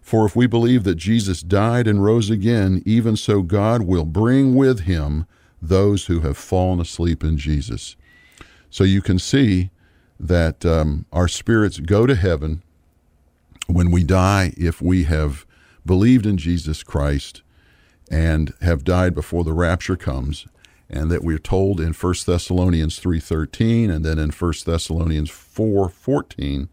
For 0.00 0.26
if 0.26 0.34
we 0.34 0.46
believe 0.48 0.82
that 0.84 0.96
Jesus 0.96 1.42
died 1.42 1.86
and 1.86 2.02
rose 2.02 2.30
again, 2.30 2.82
even 2.84 3.16
so 3.16 3.42
God 3.42 3.82
will 3.82 4.04
bring 4.04 4.56
with 4.56 4.80
him 4.80 5.26
those 5.62 6.06
who 6.06 6.20
have 6.20 6.36
fallen 6.36 6.80
asleep 6.80 7.22
in 7.22 7.36
Jesus. 7.36 7.94
So 8.70 8.82
you 8.82 9.02
can 9.02 9.18
see 9.18 9.70
that 10.18 10.66
um, 10.66 11.06
our 11.12 11.28
spirits 11.28 11.78
go 11.78 12.06
to 12.06 12.14
heaven 12.14 12.62
when 13.68 13.90
we 13.90 14.02
die 14.02 14.52
if 14.56 14.82
we 14.82 15.04
have 15.04 15.46
believed 15.84 16.26
in 16.26 16.36
Jesus 16.36 16.82
Christ 16.82 17.42
and 18.10 18.52
have 18.60 18.84
died 18.84 19.14
before 19.14 19.44
the 19.44 19.52
rapture 19.52 19.96
comes 19.96 20.46
and 20.88 21.10
that 21.10 21.22
we're 21.22 21.38
told 21.38 21.80
in 21.80 21.92
1 21.92 22.14
Thessalonians 22.26 22.98
3:13 22.98 23.90
and 23.90 24.04
then 24.04 24.18
in 24.18 24.30
1 24.30 24.64
Thessalonians 24.66 25.30
4:14 25.30 26.68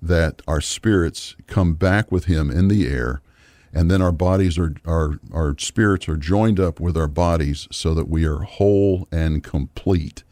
that 0.00 0.40
our 0.46 0.60
spirits 0.60 1.36
come 1.46 1.74
back 1.74 2.10
with 2.10 2.24
him 2.24 2.50
in 2.50 2.68
the 2.68 2.86
air 2.86 3.20
and 3.72 3.90
then 3.90 4.00
our 4.00 4.12
bodies 4.12 4.58
are 4.58 4.74
our 4.86 5.20
our 5.32 5.56
spirits 5.58 6.08
are 6.08 6.16
joined 6.16 6.58
up 6.58 6.80
with 6.80 6.96
our 6.96 7.08
bodies 7.08 7.68
so 7.70 7.94
that 7.94 8.08
we 8.08 8.24
are 8.24 8.40
whole 8.40 9.06
and 9.12 9.42
complete. 9.42 10.22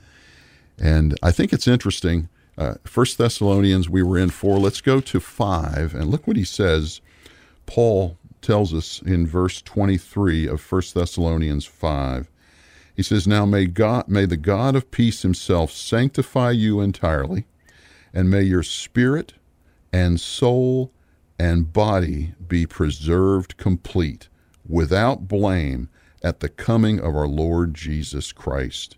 And 0.78 1.16
I 1.22 1.32
think 1.32 1.52
it's 1.52 1.68
interesting 1.68 2.28
uh, 2.56 2.74
First 2.84 3.18
Thessalonians 3.18 3.88
we 3.88 4.02
were 4.02 4.18
in 4.18 4.30
4 4.30 4.58
let's 4.58 4.80
go 4.80 5.00
to 5.00 5.20
5 5.20 5.94
and 5.94 6.06
look 6.06 6.26
what 6.26 6.36
he 6.36 6.44
says 6.44 7.00
Paul 7.68 8.18
tells 8.42 8.74
us 8.74 9.00
in 9.02 9.26
verse 9.26 9.62
23 9.62 10.48
of 10.48 10.72
1 10.72 10.82
Thessalonians 10.94 11.66
5 11.66 12.28
he 12.98 13.04
says, 13.04 13.28
Now 13.28 13.46
may 13.46 13.66
God 13.66 14.08
may 14.08 14.26
the 14.26 14.36
God 14.36 14.74
of 14.74 14.90
peace 14.90 15.22
himself 15.22 15.70
sanctify 15.70 16.50
you 16.50 16.80
entirely, 16.80 17.46
and 18.12 18.28
may 18.28 18.42
your 18.42 18.64
spirit 18.64 19.34
and 19.92 20.20
soul 20.20 20.90
and 21.38 21.72
body 21.72 22.34
be 22.48 22.66
preserved 22.66 23.56
complete, 23.56 24.28
without 24.68 25.28
blame, 25.28 25.88
at 26.24 26.40
the 26.40 26.48
coming 26.48 26.98
of 26.98 27.14
our 27.14 27.28
Lord 27.28 27.72
Jesus 27.72 28.32
Christ. 28.32 28.96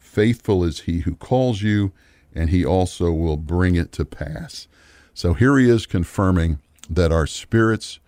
Faithful 0.00 0.64
is 0.64 0.80
he 0.80 1.02
who 1.02 1.14
calls 1.14 1.62
you, 1.62 1.92
and 2.34 2.50
he 2.50 2.64
also 2.64 3.12
will 3.12 3.36
bring 3.36 3.76
it 3.76 3.92
to 3.92 4.04
pass. 4.04 4.66
So 5.14 5.34
here 5.34 5.58
he 5.58 5.70
is 5.70 5.86
confirming 5.86 6.58
that 6.88 7.12
our 7.12 7.26
spirits 7.26 8.00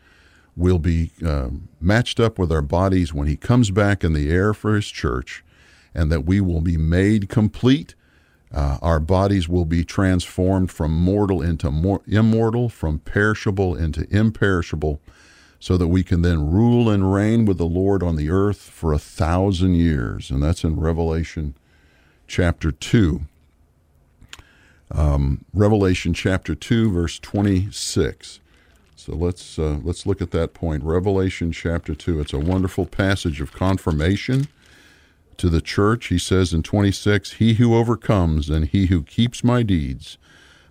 will 0.57 0.79
be 0.79 1.13
uh, 1.25 1.49
matched 1.81 2.21
up 2.21 2.39
with 2.39 2.53
our 2.53 2.63
bodies 2.63 3.15
when 3.15 3.27
he 3.27 3.37
comes 3.37 3.71
back 3.71 4.05
in 4.05 4.13
the 4.13 4.31
air 4.31 4.53
for 4.53 4.75
his 4.75 4.89
church, 4.89 5.45
and 5.95 6.11
that 6.13 6.25
we 6.25 6.41
will 6.41 6.61
be 6.61 6.77
made 6.77 7.29
complete. 7.29 7.95
Uh, 8.53 8.79
our 8.83 8.99
bodies 9.01 9.49
will 9.49 9.65
be 9.65 9.85
transformed 9.85 10.71
from 10.71 10.93
mortal 10.93 11.41
into 11.41 11.71
mor- 11.71 12.03
immortal, 12.07 12.69
from 12.69 12.99
perishable 12.99 13.77
into 13.77 14.07
imperishable, 14.15 15.01
so 15.61 15.77
that 15.77 15.89
we 15.89 16.03
can 16.03 16.23
then 16.23 16.51
rule 16.51 16.91
and 16.91 17.13
reign 17.13 17.45
with 17.45 17.59
the 17.59 17.67
Lord 17.67 18.03
on 18.03 18.17
the 18.17 18.31
earth 18.31 18.61
for 18.61 18.93
a 18.93 18.99
thousand 18.99 19.75
years. 19.75 20.31
And 20.31 20.43
that's 20.43 20.65
in 20.65 20.81
Revelation 20.81 21.55
chapter 22.27 22.73
2. 22.73 23.23
Um, 24.91 25.45
Revelation 25.55 26.13
chapter 26.15 26.55
2, 26.55 26.91
verse 26.91 27.19
26. 27.21 28.41
So 29.01 29.15
let's 29.15 29.59
uh, 29.59 29.79
let's 29.83 30.05
look 30.05 30.21
at 30.21 30.31
that 30.33 30.53
point. 30.53 30.85
Revelation 30.85 31.53
chapter 31.53 31.95
two. 31.95 32.21
It's 32.21 32.35
a 32.35 32.39
wonderful 32.39 32.85
passage 32.85 33.41
of 33.41 33.51
confirmation 33.51 34.49
to 35.39 35.49
the 35.49 35.63
church. 35.63 36.09
He 36.09 36.19
says 36.19 36.53
in 36.53 36.63
26, 36.63 37.33
"He 37.33 37.55
who 37.55 37.75
overcomes 37.75 38.51
and 38.51 38.67
he 38.67 38.87
who 38.87 39.03
keeps 39.03 39.43
my 39.43 39.63
deeds 39.63 40.19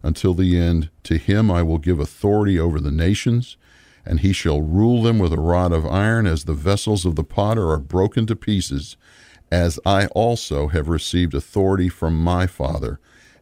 until 0.03 0.35
the 0.35 0.59
end, 0.59 0.91
to 1.05 1.17
him 1.17 1.49
I 1.49 1.63
will 1.63 1.79
give 1.79 1.99
authority 1.99 2.59
over 2.59 2.79
the 2.79 2.91
nations, 2.91 3.57
and 4.05 4.19
he 4.19 4.31
shall 4.31 4.61
rule 4.61 5.01
them 5.01 5.17
with 5.17 5.33
a 5.33 5.39
rod 5.39 5.71
of 5.71 5.87
iron, 5.87 6.27
as 6.27 6.43
the 6.43 6.53
vessels 6.53 7.05
of 7.05 7.15
the 7.15 7.23
potter 7.23 7.71
are 7.71 7.79
broken 7.79 8.27
to 8.27 8.35
pieces, 8.35 8.95
as 9.51 9.79
I 9.87 10.05
also 10.07 10.67
have 10.67 10.87
received 10.87 11.33
authority 11.33 11.89
from 11.89 12.23
my 12.23 12.45
Father." 12.45 12.99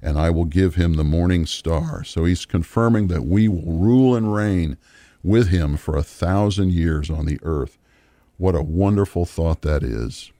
And 0.07 0.17
I 0.17 0.29
will 0.29 0.45
give 0.45 0.75
him 0.75 0.93
the 0.93 1.03
morning 1.03 1.45
star. 1.45 2.01
So 2.05 2.23
he's 2.23 2.45
confirming 2.45 3.07
that 3.07 3.25
we 3.25 3.49
will 3.49 3.73
rule 3.73 4.15
and 4.15 4.33
reign 4.33 4.77
with 5.21 5.49
him 5.49 5.75
for 5.75 5.97
a 5.97 6.01
thousand 6.01 6.71
years 6.71 7.09
on 7.09 7.25
the 7.25 7.37
earth. 7.43 7.77
What 8.37 8.55
a 8.55 8.61
wonderful 8.61 9.25
thought 9.25 9.63
that 9.63 9.83
is. 9.83 10.31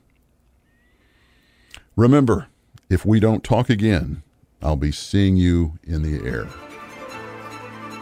Remember, 1.98 2.48
if 2.90 3.06
we 3.06 3.20
don't 3.20 3.44
talk 3.44 3.70
again, 3.70 4.24
I'll 4.62 4.78
be 4.78 4.94
seeing 4.94 5.36
you 5.36 5.78
in 5.84 6.02
the 6.02 6.26
air. 6.26 6.48